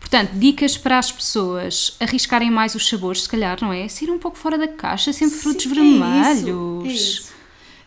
Portanto, 0.00 0.30
dicas 0.34 0.76
para 0.76 0.98
as 0.98 1.10
pessoas 1.12 1.96
arriscarem 2.00 2.50
mais 2.50 2.74
os 2.74 2.88
sabores, 2.88 3.22
se 3.24 3.28
calhar, 3.28 3.58
não 3.60 3.72
é? 3.72 3.88
Sair 3.88 4.10
um 4.10 4.18
pouco 4.18 4.38
fora 4.38 4.56
da 4.56 4.68
caixa, 4.68 5.12
sempre 5.12 5.36
frutos 5.38 5.64
Sim, 5.64 5.74
vermelhos. 5.74 6.84
É 6.84 6.88
isso. 6.88 6.88
É, 6.88 6.92
isso. 6.92 7.32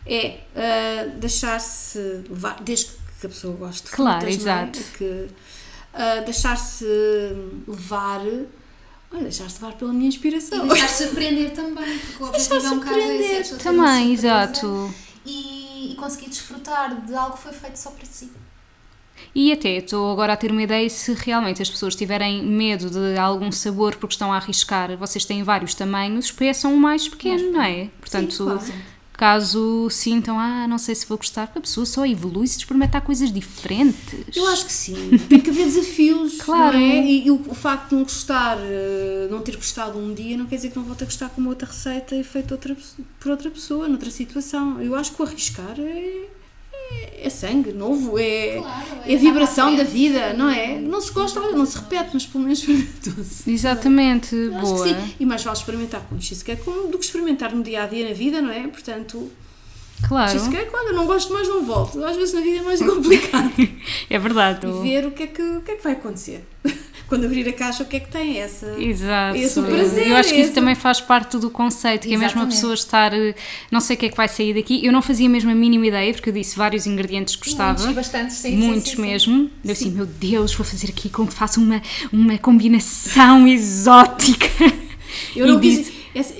É, 0.04 0.40
ah, 0.56 1.06
deixar-se 1.16 1.98
levar, 2.28 2.60
desde 2.62 2.86
que 3.20 3.26
a 3.26 3.28
pessoa 3.28 3.56
goste 3.56 3.84
de 3.84 3.90
Claro, 3.92 4.20
frutas, 4.20 4.34
é? 4.36 4.40
exato. 4.40 4.80
Que, 4.98 5.26
ah, 5.94 6.20
deixar-se 6.24 6.84
levar. 7.66 8.20
Olha, 9.12 9.22
deixar-se 9.24 9.62
levar 9.62 9.76
pela 9.76 9.92
minha 9.92 10.06
E 10.06 10.08
inspiração. 10.08 10.66
deixar 10.66 10.88
surpreender 10.88 11.50
também, 11.52 11.98
porque 11.98 12.22
o 12.22 12.26
objetivo 12.28 12.66
é 12.66 12.70
um 12.70 12.78
bocado 12.78 12.98
esse, 12.98 13.54
é 13.54 13.56
Também, 13.58 13.86
surpresa 13.86 14.12
exato. 14.12 14.94
E, 15.24 15.92
e 15.92 15.96
conseguir 15.96 16.28
desfrutar 16.30 17.00
de 17.04 17.14
algo 17.14 17.36
que 17.36 17.42
foi 17.42 17.52
feito 17.52 17.76
só 17.76 17.90
para 17.90 18.06
si. 18.06 18.30
E 19.34 19.52
até 19.52 19.78
estou 19.78 20.12
agora 20.12 20.34
a 20.34 20.36
ter 20.36 20.50
uma 20.50 20.62
ideia 20.62 20.88
se 20.90 21.14
realmente 21.14 21.62
as 21.62 21.70
pessoas 21.70 21.96
tiverem 21.96 22.44
medo 22.44 22.90
de 22.90 23.16
algum 23.16 23.50
sabor 23.50 23.96
porque 23.96 24.14
estão 24.14 24.32
a 24.32 24.36
arriscar, 24.36 24.96
vocês 24.96 25.24
têm 25.24 25.42
vários 25.42 25.74
tamanhos, 25.74 26.30
peçam 26.30 26.74
o 26.74 26.78
mais 26.78 27.08
pequeno, 27.08 27.52
não 27.52 27.62
é? 27.62 27.88
Portanto, 27.98 28.36
claro. 28.36 28.60
caso 29.14 29.88
sintam, 29.88 30.38
ah, 30.38 30.66
não 30.68 30.76
sei 30.76 30.94
se 30.94 31.06
vou 31.06 31.16
gostar, 31.16 31.46
porque 31.46 31.60
a 31.60 31.62
pessoa 31.62 31.86
só 31.86 32.04
evolui 32.04 32.46
se 32.46 32.58
experimentar 32.58 33.00
coisas 33.00 33.32
diferentes. 33.32 34.36
Eu 34.36 34.46
acho 34.48 34.66
que 34.66 34.72
sim. 34.72 35.16
Tem 35.30 35.40
que 35.40 35.48
haver 35.48 35.64
desafios. 35.64 36.38
Claro. 36.42 36.76
Não 36.76 36.84
é? 36.84 37.02
E, 37.02 37.26
e 37.26 37.30
o, 37.30 37.54
facto 37.54 37.90
de 37.90 37.94
não 37.94 38.02
gostar, 38.02 38.58
eh, 38.60 39.28
não 39.30 39.40
ter 39.40 39.56
gostado 39.56 39.98
um 39.98 40.12
dia, 40.12 40.36
não 40.36 40.44
quer 40.44 40.56
dizer 40.56 40.70
que 40.70 40.76
não 40.76 40.84
volte 40.84 41.04
a 41.04 41.06
gostar 41.06 41.30
com 41.30 41.40
uma 41.40 41.50
outra 41.50 41.68
receita 41.68 42.14
e 42.14 42.22
feita 42.22 42.52
outra, 42.52 42.76
por 43.18 43.30
outra 43.30 43.48
pessoa, 43.50 43.88
noutra 43.88 44.10
situação. 44.10 44.82
Eu 44.82 44.94
acho 44.94 45.12
que 45.12 45.22
o 45.22 45.24
arriscar 45.24 45.76
é, 45.78 46.26
é, 46.92 47.26
é 47.26 47.30
sangue 47.30 47.72
novo, 47.72 48.18
é, 48.18 48.58
Claro, 48.58 48.86
é 49.06 49.14
a 49.14 49.18
vibração 49.18 49.74
da 49.76 49.84
vida, 49.84 50.32
não 50.34 50.48
é? 50.50 50.78
Não 50.78 51.00
se 51.00 51.12
gosta, 51.12 51.40
olha, 51.40 51.56
não 51.56 51.66
se 51.66 51.78
repete, 51.78 52.10
mas 52.14 52.26
pelo 52.26 52.44
menos 52.44 52.58
experimentou-se. 52.60 53.50
Exatamente, 53.50 54.34
acho 54.34 54.60
boa. 54.60 54.84
que 54.86 54.94
sim. 54.94 55.14
E 55.20 55.26
mais 55.26 55.42
vale 55.42 55.56
experimentar 55.56 56.00
com 56.08 56.20
cheesecake 56.20 56.62
como- 56.62 56.88
do 56.88 56.98
que 56.98 57.04
experimentar 57.04 57.54
no 57.54 57.62
dia 57.62 57.82
a 57.82 57.86
dia 57.86 58.08
na 58.08 58.14
vida, 58.14 58.40
não 58.42 58.50
é? 58.50 58.66
Portanto, 58.68 59.30
Claro, 60.08 60.30
cheesecake, 60.32 60.70
olha, 60.74 60.92
não 60.92 61.06
gosto 61.06 61.32
mais, 61.32 61.46
não 61.48 61.64
volto. 61.64 62.02
Às 62.04 62.16
vezes 62.16 62.34
na 62.34 62.40
vida 62.40 62.58
é 62.58 62.62
mais 62.62 62.80
complicado. 62.84 63.52
é 64.10 64.18
verdade. 64.18 64.66
e 64.66 64.82
ver 64.82 65.06
o 65.06 65.12
que, 65.12 65.22
é 65.22 65.26
que, 65.28 65.42
o 65.42 65.60
que 65.62 65.70
é 65.70 65.76
que 65.76 65.82
vai 65.84 65.92
acontecer. 65.92 66.44
Quando 67.12 67.26
abrir 67.26 67.46
a 67.46 67.52
caixa, 67.52 67.82
o 67.82 67.86
que 67.86 67.96
é 67.96 68.00
que 68.00 68.08
tem 68.10 68.38
essa. 68.38 68.74
Exato. 68.78 69.36
Esse 69.36 69.60
prazer, 69.60 70.08
eu 70.08 70.16
acho 70.16 70.30
que 70.30 70.36
isso 70.36 70.44
esse- 70.44 70.52
também 70.54 70.74
faz 70.74 70.98
parte 70.98 71.36
do 71.36 71.50
conceito, 71.50 72.08
que 72.08 72.14
é 72.14 72.16
mesmo 72.16 72.40
a 72.40 72.46
pessoa 72.46 72.72
estar, 72.72 73.12
eh, 73.12 73.34
não 73.70 73.80
sei 73.80 73.96
o 73.96 73.98
que 73.98 74.06
é 74.06 74.08
que 74.08 74.16
vai 74.16 74.28
sair 74.28 74.54
daqui. 74.54 74.82
Eu 74.82 74.90
não 74.92 75.02
fazia 75.02 75.28
mesmo 75.28 75.50
a 75.50 75.54
mínima 75.54 75.86
ideia, 75.86 76.10
porque 76.14 76.30
eu 76.30 76.32
disse 76.32 76.56
vários 76.56 76.86
ingredientes 76.86 77.36
que 77.36 77.44
gostava. 77.50 77.72
Muitos 77.74 77.90
e 77.90 77.94
bastantes, 77.94 78.36
sim, 78.36 78.56
Muitos 78.56 78.90
sim, 78.92 78.96
sim. 78.96 79.02
mesmo. 79.02 79.50
Eu 79.62 79.72
assim, 79.72 79.90
meu 79.90 80.06
Deus, 80.06 80.54
vou 80.54 80.64
fazer 80.64 80.88
aqui 80.88 81.10
com 81.10 81.26
que 81.26 81.34
faça 81.34 81.60
uma, 81.60 81.82
uma 82.10 82.38
combinação 82.38 83.46
exótica. 83.46 84.48
Eu 85.36 85.46
não 85.48 85.58
E 85.58 85.60
quis. 85.60 85.78
disse- 85.78 85.92
esse- 86.14 86.34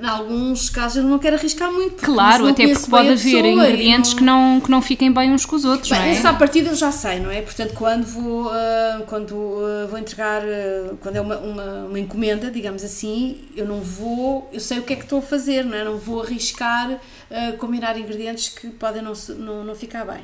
Em 0.00 0.06
alguns 0.06 0.70
casos 0.70 0.98
eu 0.98 1.02
não 1.02 1.18
quero 1.18 1.36
arriscar 1.36 1.72
muito. 1.72 1.96
Claro, 1.96 2.44
não 2.44 2.50
até 2.50 2.68
porque 2.68 2.88
pode 2.88 3.08
haver 3.08 3.44
ingredientes 3.44 4.14
que, 4.14 4.22
não, 4.22 4.60
que 4.60 4.70
não 4.70 4.80
fiquem 4.80 5.12
bem 5.12 5.32
uns 5.32 5.44
com 5.44 5.56
os 5.56 5.64
outros, 5.64 5.90
Bem, 5.90 5.98
não 5.98 6.06
é? 6.06 6.12
isso 6.12 6.28
à 6.28 6.32
partida 6.34 6.70
eu 6.70 6.74
já 6.76 6.92
sei, 6.92 7.18
não 7.18 7.30
é? 7.30 7.42
Portanto, 7.42 7.74
quando 7.74 8.04
vou, 8.04 8.48
ah, 8.50 9.02
quando, 9.06 9.34
ah, 9.60 9.86
vou 9.86 9.98
entregar, 9.98 10.42
ah, 10.42 10.94
quando 11.00 11.16
é 11.16 11.20
uma, 11.20 11.38
uma, 11.38 11.64
uma 11.86 11.98
encomenda, 11.98 12.50
digamos 12.50 12.84
assim, 12.84 13.38
eu 13.56 13.66
não 13.66 13.80
vou, 13.80 14.48
eu 14.52 14.60
sei 14.60 14.78
o 14.78 14.82
que 14.82 14.92
é 14.92 14.96
que 14.96 15.02
estou 15.02 15.18
a 15.18 15.22
fazer, 15.22 15.64
não 15.64 15.76
é? 15.76 15.84
Não 15.84 15.98
vou 15.98 16.22
arriscar 16.22 16.98
combinar 17.58 17.98
ingredientes 17.98 18.48
que 18.48 18.68
podem 18.68 19.02
não, 19.02 19.12
não, 19.36 19.62
não 19.62 19.74
ficar 19.74 20.04
bem. 20.06 20.22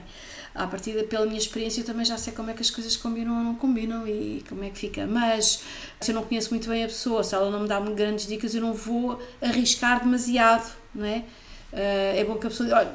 À 0.55 0.67
partida, 0.69 1.03
pela 1.03 1.27
minha 1.27 1.39
experiência, 1.39 1.81
eu 1.81 1.85
também 1.85 2.05
já 2.05 2.17
sei 2.17 2.33
como 2.33 2.49
é 2.49 2.55
que 2.55 2.63
as 2.63 2.71
coisas 2.71 2.97
combinam 2.97 3.39
ou 3.39 3.43
não 3.43 3.55
combinam 3.57 4.07
e 4.07 4.45
como 4.49 4.63
é 4.63 4.71
que 4.71 4.79
fica. 4.79 5.05
Mas 5.07 5.65
se 6.01 6.13
eu 6.13 6.15
não 6.15 6.23
conheço 6.23 6.51
muito 6.51 6.69
bem 6.69 6.85
a 6.85 6.87
pessoa, 6.87 7.25
se 7.25 7.35
ela 7.35 7.51
não 7.51 7.61
me 7.61 7.69
dá 7.69 7.81
grandes 7.81 8.27
dicas, 8.27 8.55
eu 8.55 8.61
não 8.61 8.73
vou 8.73 9.21
arriscar 9.43 10.05
demasiado, 10.05 10.73
não 10.95 11.05
é? 11.05 11.25
Ah, 11.73 12.17
é 12.17 12.25
bom 12.25 12.37
que 12.37 12.47
a 12.47 12.51
pessoa 12.51 12.69
olha, 12.73 12.95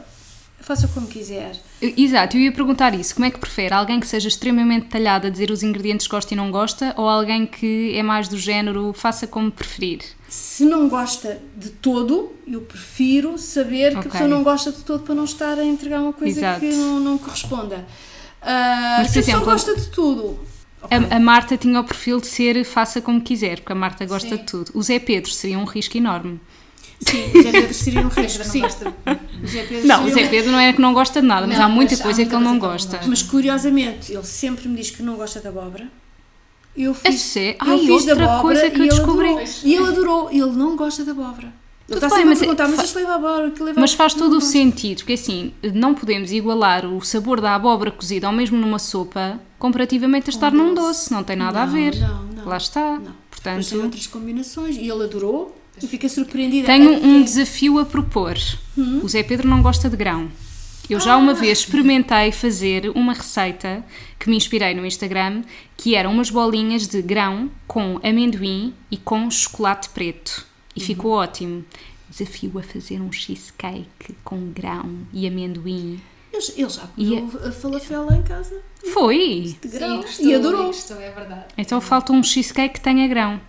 faça 0.61 0.87
como 0.87 1.07
quiser. 1.07 1.55
Exato, 1.81 2.37
eu 2.37 2.41
ia 2.41 2.51
perguntar 2.51 2.93
isso. 2.93 3.13
Como 3.15 3.25
é 3.25 3.31
que 3.31 3.39
prefere? 3.39 3.73
Alguém 3.73 3.99
que 3.99 4.07
seja 4.07 4.27
extremamente 4.27 4.83
detalhado 4.83 5.27
a 5.27 5.29
dizer 5.29 5.49
os 5.51 5.63
ingredientes 5.63 6.05
que 6.07 6.11
gosta 6.11 6.33
e 6.33 6.37
não 6.37 6.51
gosta 6.51 6.93
ou 6.97 7.07
alguém 7.07 7.45
que 7.45 7.95
é 7.95 8.03
mais 8.03 8.27
do 8.27 8.37
género 8.37 8.93
faça 8.93 9.25
como 9.25 9.51
preferir? 9.51 10.01
Se 10.27 10.63
não 10.65 10.87
gosta 10.87 11.41
de 11.57 11.69
todo, 11.69 12.31
eu 12.45 12.61
prefiro 12.61 13.37
saber 13.37 13.91
que 13.93 13.97
Ok. 13.99 14.09
a 14.09 14.11
pessoa 14.11 14.29
não 14.29 14.43
gosta 14.43 14.71
de 14.71 14.79
todo 14.83 15.03
para 15.03 15.15
não 15.15 15.23
estar 15.23 15.57
a 15.57 15.65
entregar 15.65 16.01
uma 16.01 16.13
coisa 16.13 16.39
Exato. 16.39 16.59
que 16.59 16.71
não, 16.73 16.99
não 16.99 17.17
corresponda. 17.17 17.85
Ah, 18.41 18.97
Mas, 18.99 19.11
se 19.11 19.19
a 19.19 19.23
pessoa 19.23 19.43
gosta 19.43 19.75
de 19.75 19.87
tudo, 19.87 20.39
ok. 20.81 20.97
A, 21.09 21.15
a 21.15 21.19
Marta 21.19 21.57
tinha 21.57 21.79
o 21.79 21.83
perfil 21.83 22.21
de 22.21 22.27
ser 22.27 22.63
faça 22.63 23.01
como 23.01 23.19
quiser, 23.21 23.59
porque 23.59 23.71
a 23.73 23.75
Marta 23.75 24.05
gosta 24.05 24.29
Sim. 24.29 24.37
de 24.37 24.43
tudo. 24.43 24.71
O 24.73 24.81
Zé 24.83 24.99
Pedro 24.99 25.31
seria 25.31 25.57
um 25.57 25.65
risco 25.65 25.97
enorme. 25.97 26.39
Sim, 26.99 27.31
o 27.37 27.41
Zé 27.43 27.51
Pedro 27.51 27.73
seria 27.73 28.01
um 28.01 28.07
risco. 28.09 28.39
não 28.43 28.51
Sim. 28.51 28.59
gosta. 28.61 28.93
O 29.43 29.47
Zé 29.47 29.63
Pedro 29.63 29.87
Não, 29.87 30.05
o 30.05 30.09
Zé 30.11 30.25
um- 30.25 30.29
Pedro 30.29 30.51
não 30.51 30.59
é 30.59 30.73
que 30.73 30.81
não 30.81 30.93
gosta 30.93 31.21
de 31.21 31.27
nada, 31.27 31.47
mas 31.47 31.57
Não, 31.57 31.65
há 31.65 31.69
muita 31.69 31.91
mas 31.91 31.99
há 31.99 32.03
coisa 32.03 32.17
muita 32.21 32.29
que 32.29 32.35
ele 32.35 32.43
não 32.45 32.59
gosta. 32.59 32.91
gosta. 32.97 33.09
Mas 33.09 33.21
curiosamente, 33.23 34.13
ele 34.13 34.23
sempre 34.23 34.67
me 34.67 34.75
diz 34.75 34.91
que 34.91 35.01
não 35.03 35.15
gosta 35.15 35.39
de 35.39 35.47
abóbora. 35.47 35.87
Eu 36.77 36.91
A 36.91 36.95
fiz, 36.95 37.21
sé- 37.21 37.51
eu 37.65 37.71
Ai, 37.71 37.79
fiz 37.79 37.89
outra 37.89 38.13
abóbora 38.13 38.41
coisa 38.41 38.69
que 38.69 38.77
e 38.79 38.87
eu 38.87 38.89
descobri. 38.89 39.27
adorou. 39.29 39.45
E 39.63 39.73
ele 39.75 39.87
adorou. 39.87 40.29
Ele 40.31 40.51
não 40.51 40.75
gosta 40.75 41.03
de 41.03 41.09
abóbora. 41.09 41.47
Ele 41.89 41.99
Tudo 41.99 42.05
está 42.05 42.09
bem, 42.09 42.17
sempre 42.17 42.23
a 42.23 42.29
mas 42.29 42.37
é- 42.37 42.45
perguntar, 42.45 42.67
mas 42.83 42.93
leva 42.93 43.11
a 43.11 43.15
abóbora, 43.15 43.51
que 43.51 43.63
leva 43.63 43.81
Mas 43.81 43.93
a- 43.93 43.97
faz 43.97 44.13
todo 44.13 44.37
o 44.37 44.41
sentido, 44.41 44.97
porque 44.99 45.13
assim, 45.13 45.51
não 45.73 45.95
podemos 45.95 46.31
igualar 46.31 46.85
o 46.85 47.01
sabor 47.01 47.41
da 47.41 47.55
abóbora 47.55 47.89
cozida 47.89 48.27
ou 48.27 48.33
mesmo 48.33 48.55
numa 48.57 48.77
sopa 48.77 49.39
comparativamente 49.57 50.29
a 50.29 50.33
estar 50.33 50.51
num 50.53 50.73
doce, 50.75 51.11
não 51.11 51.23
tem 51.23 51.35
nada 51.35 51.63
a 51.63 51.65
Não, 51.65 51.73
ver. 51.73 51.95
não, 51.99 52.23
não. 52.25 52.45
Lá 52.45 52.57
está. 52.57 52.91
Não. 52.93 52.99
Depois 52.99 53.11
tem 53.41 53.53
Portanto, 53.55 53.83
outras 53.85 54.07
combinações 54.07 54.75
e 54.77 54.81
ele 54.87 55.03
adorou 55.03 55.58
e 55.81 55.87
fica 55.87 56.07
surpreendida. 56.09 56.65
tenho 56.67 56.91
um 57.03 57.23
desafio 57.23 57.79
a 57.79 57.85
propor. 57.85 58.37
Hum? 58.77 58.99
O 59.03 59.07
Zé 59.09 59.23
Pedro 59.23 59.47
não 59.47 59.61
gosta 59.61 59.89
de 59.89 59.95
grão. 59.97 60.29
Eu 60.89 60.99
já 60.99 61.13
Ah! 61.13 61.17
uma 61.17 61.33
vez 61.35 61.59
experimentei 61.59 62.31
fazer 62.31 62.89
uma 62.95 63.13
receita 63.13 63.85
que 64.17 64.27
me 64.29 64.35
inspirei 64.35 64.73
no 64.73 64.85
Instagram, 64.85 65.43
que 65.77 65.95
eram 65.95 66.11
umas 66.11 66.29
bolinhas 66.31 66.87
de 66.87 67.01
grão 67.01 67.49
com 67.67 67.99
amendoim 68.03 68.73
e 68.89 68.97
com 68.97 69.29
chocolate 69.29 69.89
preto. 69.89 70.45
E 70.75 70.79
ficou 70.81 71.11
Uhum. 71.11 71.17
ótimo. 71.17 71.65
Desafio 72.09 72.57
a 72.57 72.63
fazer 72.63 72.99
um 73.01 73.11
cheesecake 73.11 74.15
com 74.23 74.49
grão 74.51 74.99
e 75.13 75.27
amendoim. 75.27 76.01
Ele, 76.33 76.69
já 76.69 76.83
E 76.97 77.05
comeu 77.21 77.47
a 77.47 77.51
falafel 77.51 78.05
lá 78.05 78.15
em 78.15 78.23
casa. 78.23 78.59
Foi! 78.93 79.55
De 79.61 79.67
grão. 79.67 79.97
gostou, 80.01 80.25
e 80.25 80.33
adorou. 80.35 80.65
gostou, 80.67 80.99
é 80.99 81.11
verdade. 81.11 81.45
Então 81.57 81.79
falta 81.81 82.11
um 82.13 82.23
cheesecake 82.23 82.75
que 82.75 82.81
tenha 82.81 83.07
grão. 83.07 83.39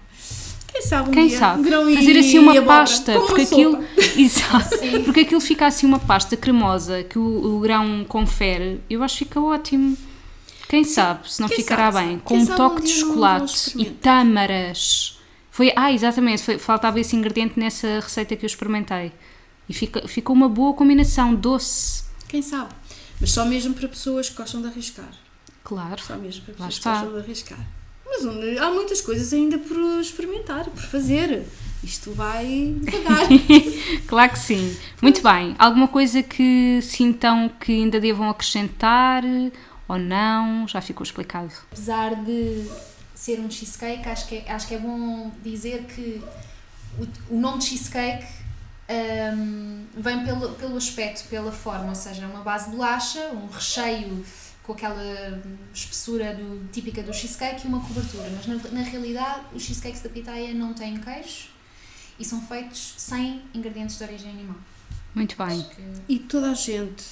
Quem 0.73 0.83
sabe 0.83 1.09
um 1.11 1.13
Quem 1.13 1.27
dia, 1.29 1.39
sabe? 1.39 1.69
e- 1.69 1.97
Fazer 1.97 2.19
assim 2.19 2.39
uma 2.39 2.63
pasta, 2.63 3.21
porque 3.21 3.43
aquilo. 3.43 3.85
Exato. 4.17 4.79
Porque 5.05 5.21
aquilo 5.21 5.41
fica 5.41 5.67
assim 5.67 5.87
uma 5.87 5.99
pasta 5.99 6.37
cremosa 6.37 7.03
que 7.03 7.19
o, 7.19 7.57
o 7.57 7.61
grão 7.61 8.05
confere. 8.09 8.81
Eu 8.89 9.03
acho 9.03 9.19
que 9.19 9.25
fica 9.25 9.41
ótimo. 9.41 9.97
Quem 10.69 10.85
sabe 10.85 11.31
se 11.33 11.41
não 11.41 11.49
quem 11.49 11.57
ficará 11.59 11.91
sabe? 11.91 12.07
bem. 12.07 12.17
Quem 12.19 12.21
Com 12.21 12.37
um 12.39 12.47
sabe 12.47 12.57
toque 12.57 12.81
um 12.81 12.85
de 12.85 12.91
chocolate 12.93 13.73
e 13.77 13.85
tâmaras. 13.87 15.19
Foi, 15.51 15.73
ah, 15.75 15.93
exatamente, 15.93 16.43
foi- 16.43 16.59
faltava 16.59 17.01
esse 17.01 17.17
ingrediente 17.17 17.59
nessa 17.59 17.99
receita 18.01 18.37
que 18.37 18.45
eu 18.45 18.47
experimentei. 18.47 19.13
E 19.69 19.75
fica, 19.75 20.07
ficou 20.07 20.35
uma 20.35 20.49
boa 20.49 20.73
combinação, 20.75 21.35
doce. 21.35 22.05
Quem 22.29 22.41
sabe? 22.43 22.71
Mas 23.21 23.33
só 23.33 23.45
mesmo 23.45 23.75
para 23.75 23.89
pessoas 23.89 24.29
que 24.31 24.37
gostam 24.37 24.63
de 24.63 24.69
arriscar. 24.69 25.11
Claro. 25.65 26.01
Só 26.03 26.17
mesmo 26.17 26.45
para 26.45 26.55
pessoas 26.55 26.79
que 26.79 26.89
gostam 26.89 27.13
de 27.13 27.19
arriscar. 27.19 27.59
Mas 28.25 28.35
onde- 28.37 28.59
há 28.59 28.71
muitas 28.71 29.01
coisas 29.01 29.33
ainda 29.33 29.59
por 29.59 29.77
experimentar, 30.01 30.65
por 30.65 30.83
fazer. 30.83 31.45
Isto 31.83 32.13
vai 32.13 32.75
devagar. 32.81 33.27
Claro 34.07 34.33
que 34.33 34.39
sim. 34.39 34.77
Muito 35.01 35.23
bem. 35.23 35.55
Alguma 35.59 35.89
coisa 35.89 36.23
que 36.23 36.81
sintam 36.83 37.49
que 37.49 37.73
ainda 37.73 37.99
devam 37.99 38.29
acrescentar 38.29 39.23
ou 39.89 39.99
não? 39.99 40.69
Já 40.69 40.81
ficou 40.83 41.03
explicado. 41.05 41.51
Apesar 41.73 42.15
de 42.17 42.67
ser 43.15 43.41
um 43.41 43.51
cheesecake, 43.51 44.07
acho 44.09 44.27
que 44.29 44.37
é, 44.37 44.53
acho 44.53 44.69
que 44.69 44.75
é 44.75 44.79
bom 44.79 45.31
dizer 45.43 45.85
que 45.85 46.21
o, 46.99 47.35
o 47.37 47.41
nome 47.41 47.59
de 47.59 47.65
cheesecake 47.67 48.27
hum, 49.35 49.85
vem 49.97 50.25
pelo, 50.25 50.51
pelo 50.51 50.77
aspecto, 50.77 51.29
pela 51.29 51.53
forma, 51.53 51.89
ou 51.89 51.95
seja, 51.95 52.25
é 52.25 52.27
uma 52.27 52.43
base 52.43 52.67
de 52.71 52.77
bolacha, 52.77 53.21
um 53.33 53.47
recheio 53.47 54.23
com 54.71 54.75
aquela 54.75 55.43
espessura 55.75 56.33
do- 56.35 56.69
típica 56.73 57.03
do 57.03 57.13
cheesecake 57.13 57.65
e 57.65 57.69
uma 57.69 57.81
cobertura. 57.81 58.31
Mas 58.37 58.47
na, 58.47 58.71
na 58.71 58.83
realidade, 58.83 59.41
os 59.55 59.63
cheesecakes 59.63 60.01
da 60.01 60.09
pitaia 60.09 60.55
não 60.55 60.73
têm 60.73 60.97
queijo 60.99 61.49
e 62.19 62.25
são 62.25 62.41
feitos 62.43 62.95
sem 62.97 63.43
ingredientes 63.53 63.99
de 63.99 64.05
origem 64.05 64.31
animal. 64.31 64.57
Muito 65.15 65.37
bem. 65.37 65.63
Que- 65.63 66.13
e 66.15 66.19
toda 66.21 66.51
a 66.51 66.55
gente 66.55 67.05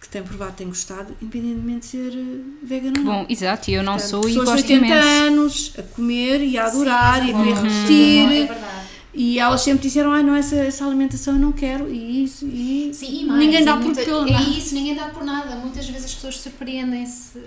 que 0.00 0.08
tem 0.08 0.22
provado 0.22 0.52
tem 0.52 0.66
gostado, 0.68 1.16
independentemente 1.22 1.80
de 1.80 1.86
ser 1.86 2.12
eh, 2.12 2.66
vegano 2.66 2.98
ou 2.98 3.04
não. 3.04 3.12
Bom, 3.22 3.26
exato, 3.28 3.70
e 3.70 3.74
eu 3.74 3.82
não 3.82 3.94
Portanto, 3.94 4.10
sou 4.10 4.20
e 4.20 4.34
pessoas 4.34 4.46
de 4.48 4.52
gosto 4.52 4.72
80 4.72 4.86
imenso. 4.86 5.08
anos 5.08 5.72
a 5.78 5.82
comer 5.82 6.40
e 6.42 6.58
a 6.58 6.66
adorar 6.66 7.20
Sim, 7.22 7.26
e 7.28 7.30
a 7.32 7.36
querer 7.38 7.54
repetir. 7.54 8.22
É 8.42 8.46
verdade. 8.46 8.75
E 9.18 9.38
elas 9.38 9.62
sempre 9.62 9.82
disseram, 9.88 10.12
ai 10.12 10.22
não, 10.22 10.34
essa, 10.36 10.56
essa 10.56 10.84
alimentação 10.86 11.34
eu 11.34 11.40
não 11.40 11.52
quero. 11.52 11.90
E 11.90 12.24
isso, 12.24 12.46
e, 12.46 12.90
Sim, 12.92 13.22
e 13.22 13.24
mais, 13.24 13.40
ninguém 13.40 13.64
dá 13.64 13.74
por 13.76 13.84
muita- 13.86 14.04
pelo 14.04 14.28
É 14.28 14.32
nada. 14.32 14.44
isso, 14.50 14.74
ninguém 14.74 14.94
dá 14.94 15.08
por 15.08 15.24
nada. 15.24 15.56
Muitas 15.56 15.86
vezes 15.88 16.04
as 16.04 16.14
pessoas 16.14 16.36
surpreendem-se 16.38 17.38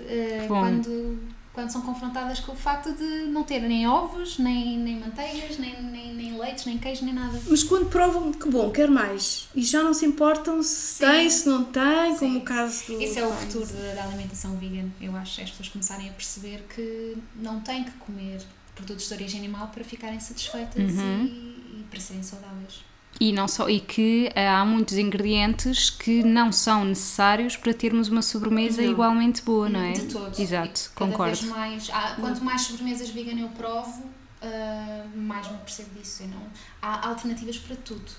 Bom. 0.48 0.60
quando, 0.60 1.18
quando 1.52 1.70
são 1.70 1.80
confrontadas 1.82 2.40
com 2.40 2.52
o 2.52 2.56
facto 2.56 2.92
de 2.92 3.26
não 3.30 3.44
ter 3.44 3.60
nem 3.60 3.86
ovos, 3.86 4.38
nem, 4.38 4.78
nem 4.78 4.98
manteigas, 4.98 5.58
nem, 5.58 5.80
nem, 5.82 6.12
nem 6.14 6.38
leites, 6.38 6.64
nem 6.66 6.76
queijo, 6.78 7.04
nem 7.04 7.14
nada. 7.14 7.40
Mas 7.48 7.62
quando 7.62 7.88
provam 7.88 8.32
que 8.32 8.48
bom, 8.48 8.70
quer 8.70 8.88
mais. 8.88 9.48
E 9.54 9.62
já 9.62 9.82
não 9.82 9.94
se 9.94 10.04
importam 10.06 10.62
se 10.62 10.74
Sim. 10.98 11.06
tem, 11.06 11.30
se 11.30 11.48
não 11.48 11.64
tem, 11.64 12.12
Sim. 12.14 12.18
como 12.18 12.38
o 12.38 12.42
caso 12.42 12.86
do. 12.88 13.00
Esse 13.00 13.18
é 13.20 13.26
o 13.26 13.30
futuro 13.32 13.66
da, 13.66 13.94
da 13.94 14.04
alimentação 14.04 14.56
vegan. 14.56 14.88
Eu 15.00 15.14
acho, 15.16 15.40
é 15.40 15.44
as 15.44 15.50
pessoas 15.50 15.68
começarem 15.68 16.08
a 16.08 16.12
perceber 16.12 16.64
que 16.74 17.16
não 17.36 17.60
têm 17.60 17.84
que 17.84 17.92
comer 17.92 18.40
produtos 18.74 19.08
de 19.08 19.14
origem 19.14 19.38
animal 19.40 19.68
para 19.74 19.84
ficarem 19.84 20.18
satisfeitas 20.18 20.94
Uhum. 20.94 21.24
e 21.26 21.49
para 21.90 22.00
serem 22.00 22.22
saudáveis. 22.22 22.84
E, 23.20 23.32
não 23.32 23.46
só, 23.48 23.68
e 23.68 23.80
que 23.80 24.30
eh, 24.34 24.48
há 24.48 24.64
muitos 24.64 24.96
ingredientes 24.96 25.90
que 25.90 26.22
não 26.22 26.50
são 26.52 26.84
necessários 26.84 27.56
para 27.56 27.74
termos 27.74 28.08
uma 28.08 28.22
sobremesa 28.22 28.80
Não. 28.80 28.90
igualmente 28.90 29.42
boa, 29.42 29.68
não 29.68 29.80
é? 29.80 29.92
De 29.92 30.06
todos. 30.06 30.38
Exato, 30.38 30.90
cada 30.94 31.10
concordo. 31.10 31.36
Vez 31.36 31.50
mais, 31.50 31.90
há- 31.90 32.14
quanto 32.18 32.42
mais 32.42 32.62
sobremesas 32.62 33.10
vegan 33.10 33.38
eu 33.38 33.48
provo, 33.48 34.04
ah, 34.40 35.04
mais 35.14 35.50
me 35.50 35.58
percebo 35.58 35.90
disso. 36.00 36.22
Não, 36.28 36.40
há 36.80 37.08
alternativas 37.08 37.58
para 37.58 37.76
tudo. 37.76 38.10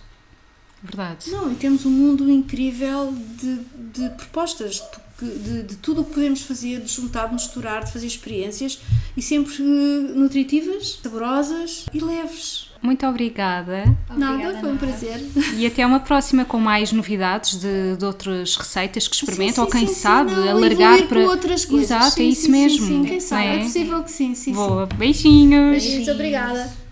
Verdade. 0.84 1.32
Não, 1.32 1.52
e 1.52 1.56
temos 1.56 1.86
um 1.86 1.92
mundo 1.92 2.30
incrível 2.30 3.14
de, 3.40 3.56
de 4.00 4.10
propostas, 4.16 4.82
de, 5.20 5.38
de, 5.40 5.64
de 5.64 5.76
tudo 5.78 6.02
o 6.02 6.06
que 6.06 6.14
podemos 6.16 6.42
fazer, 6.42 6.82
de 6.82 6.92
juntar, 6.92 7.32
misturar, 7.32 7.84
de 7.86 7.92
fazer 7.92 8.08
experiências 8.08 8.80
e 9.16 9.22
sempre 9.22 9.54
eh, 9.56 10.14
nutritivas, 10.16 11.00
saborosas 11.02 11.86
e 11.94 12.00
leves. 12.00 12.71
Muito 12.82 13.06
obrigada 13.06 13.84
Nada, 14.10 14.34
Obrigada, 14.34 14.60
foi 14.60 14.72
um 14.72 14.78
prazer. 14.78 15.24
e 15.56 15.66
até 15.68 15.86
uma 15.86 16.00
próxima 16.00 16.44
com 16.44 16.60
mais 16.60 16.92
novidades 16.92 17.60
de, 17.60 17.96
de 17.98 18.04
outras 18.06 18.56
receitas 18.56 19.08
que 19.08 19.16
experimentam, 19.16 19.56
Sim, 19.56 19.62
ou 19.62 19.68
quem 19.68 19.88
sim, 19.88 19.94
sabe 19.94 20.32
não, 20.32 20.50
alargar 20.50 21.04
para. 21.08 21.20
outras 21.22 21.64
coisas. 21.64 21.92
Exato, 21.92 22.16
Sim, 22.16 22.22
é 22.24 22.26
isso 22.26 22.42
sim, 22.46 22.52
mesmo. 22.52 22.88
Sim, 22.88 23.04
quem 23.04 23.20
sabe? 23.20 23.46
não 23.46 23.54
É 23.54 23.60
possível 23.60 24.04
que 24.04 24.12
sim, 24.12 24.36
sim, 24.36 24.52
sim. 24.52 24.54
Boa, 24.54 24.86
beijinhos. 24.88 25.84
Beijinhos, 25.84 26.08
obrigada. 26.08 26.81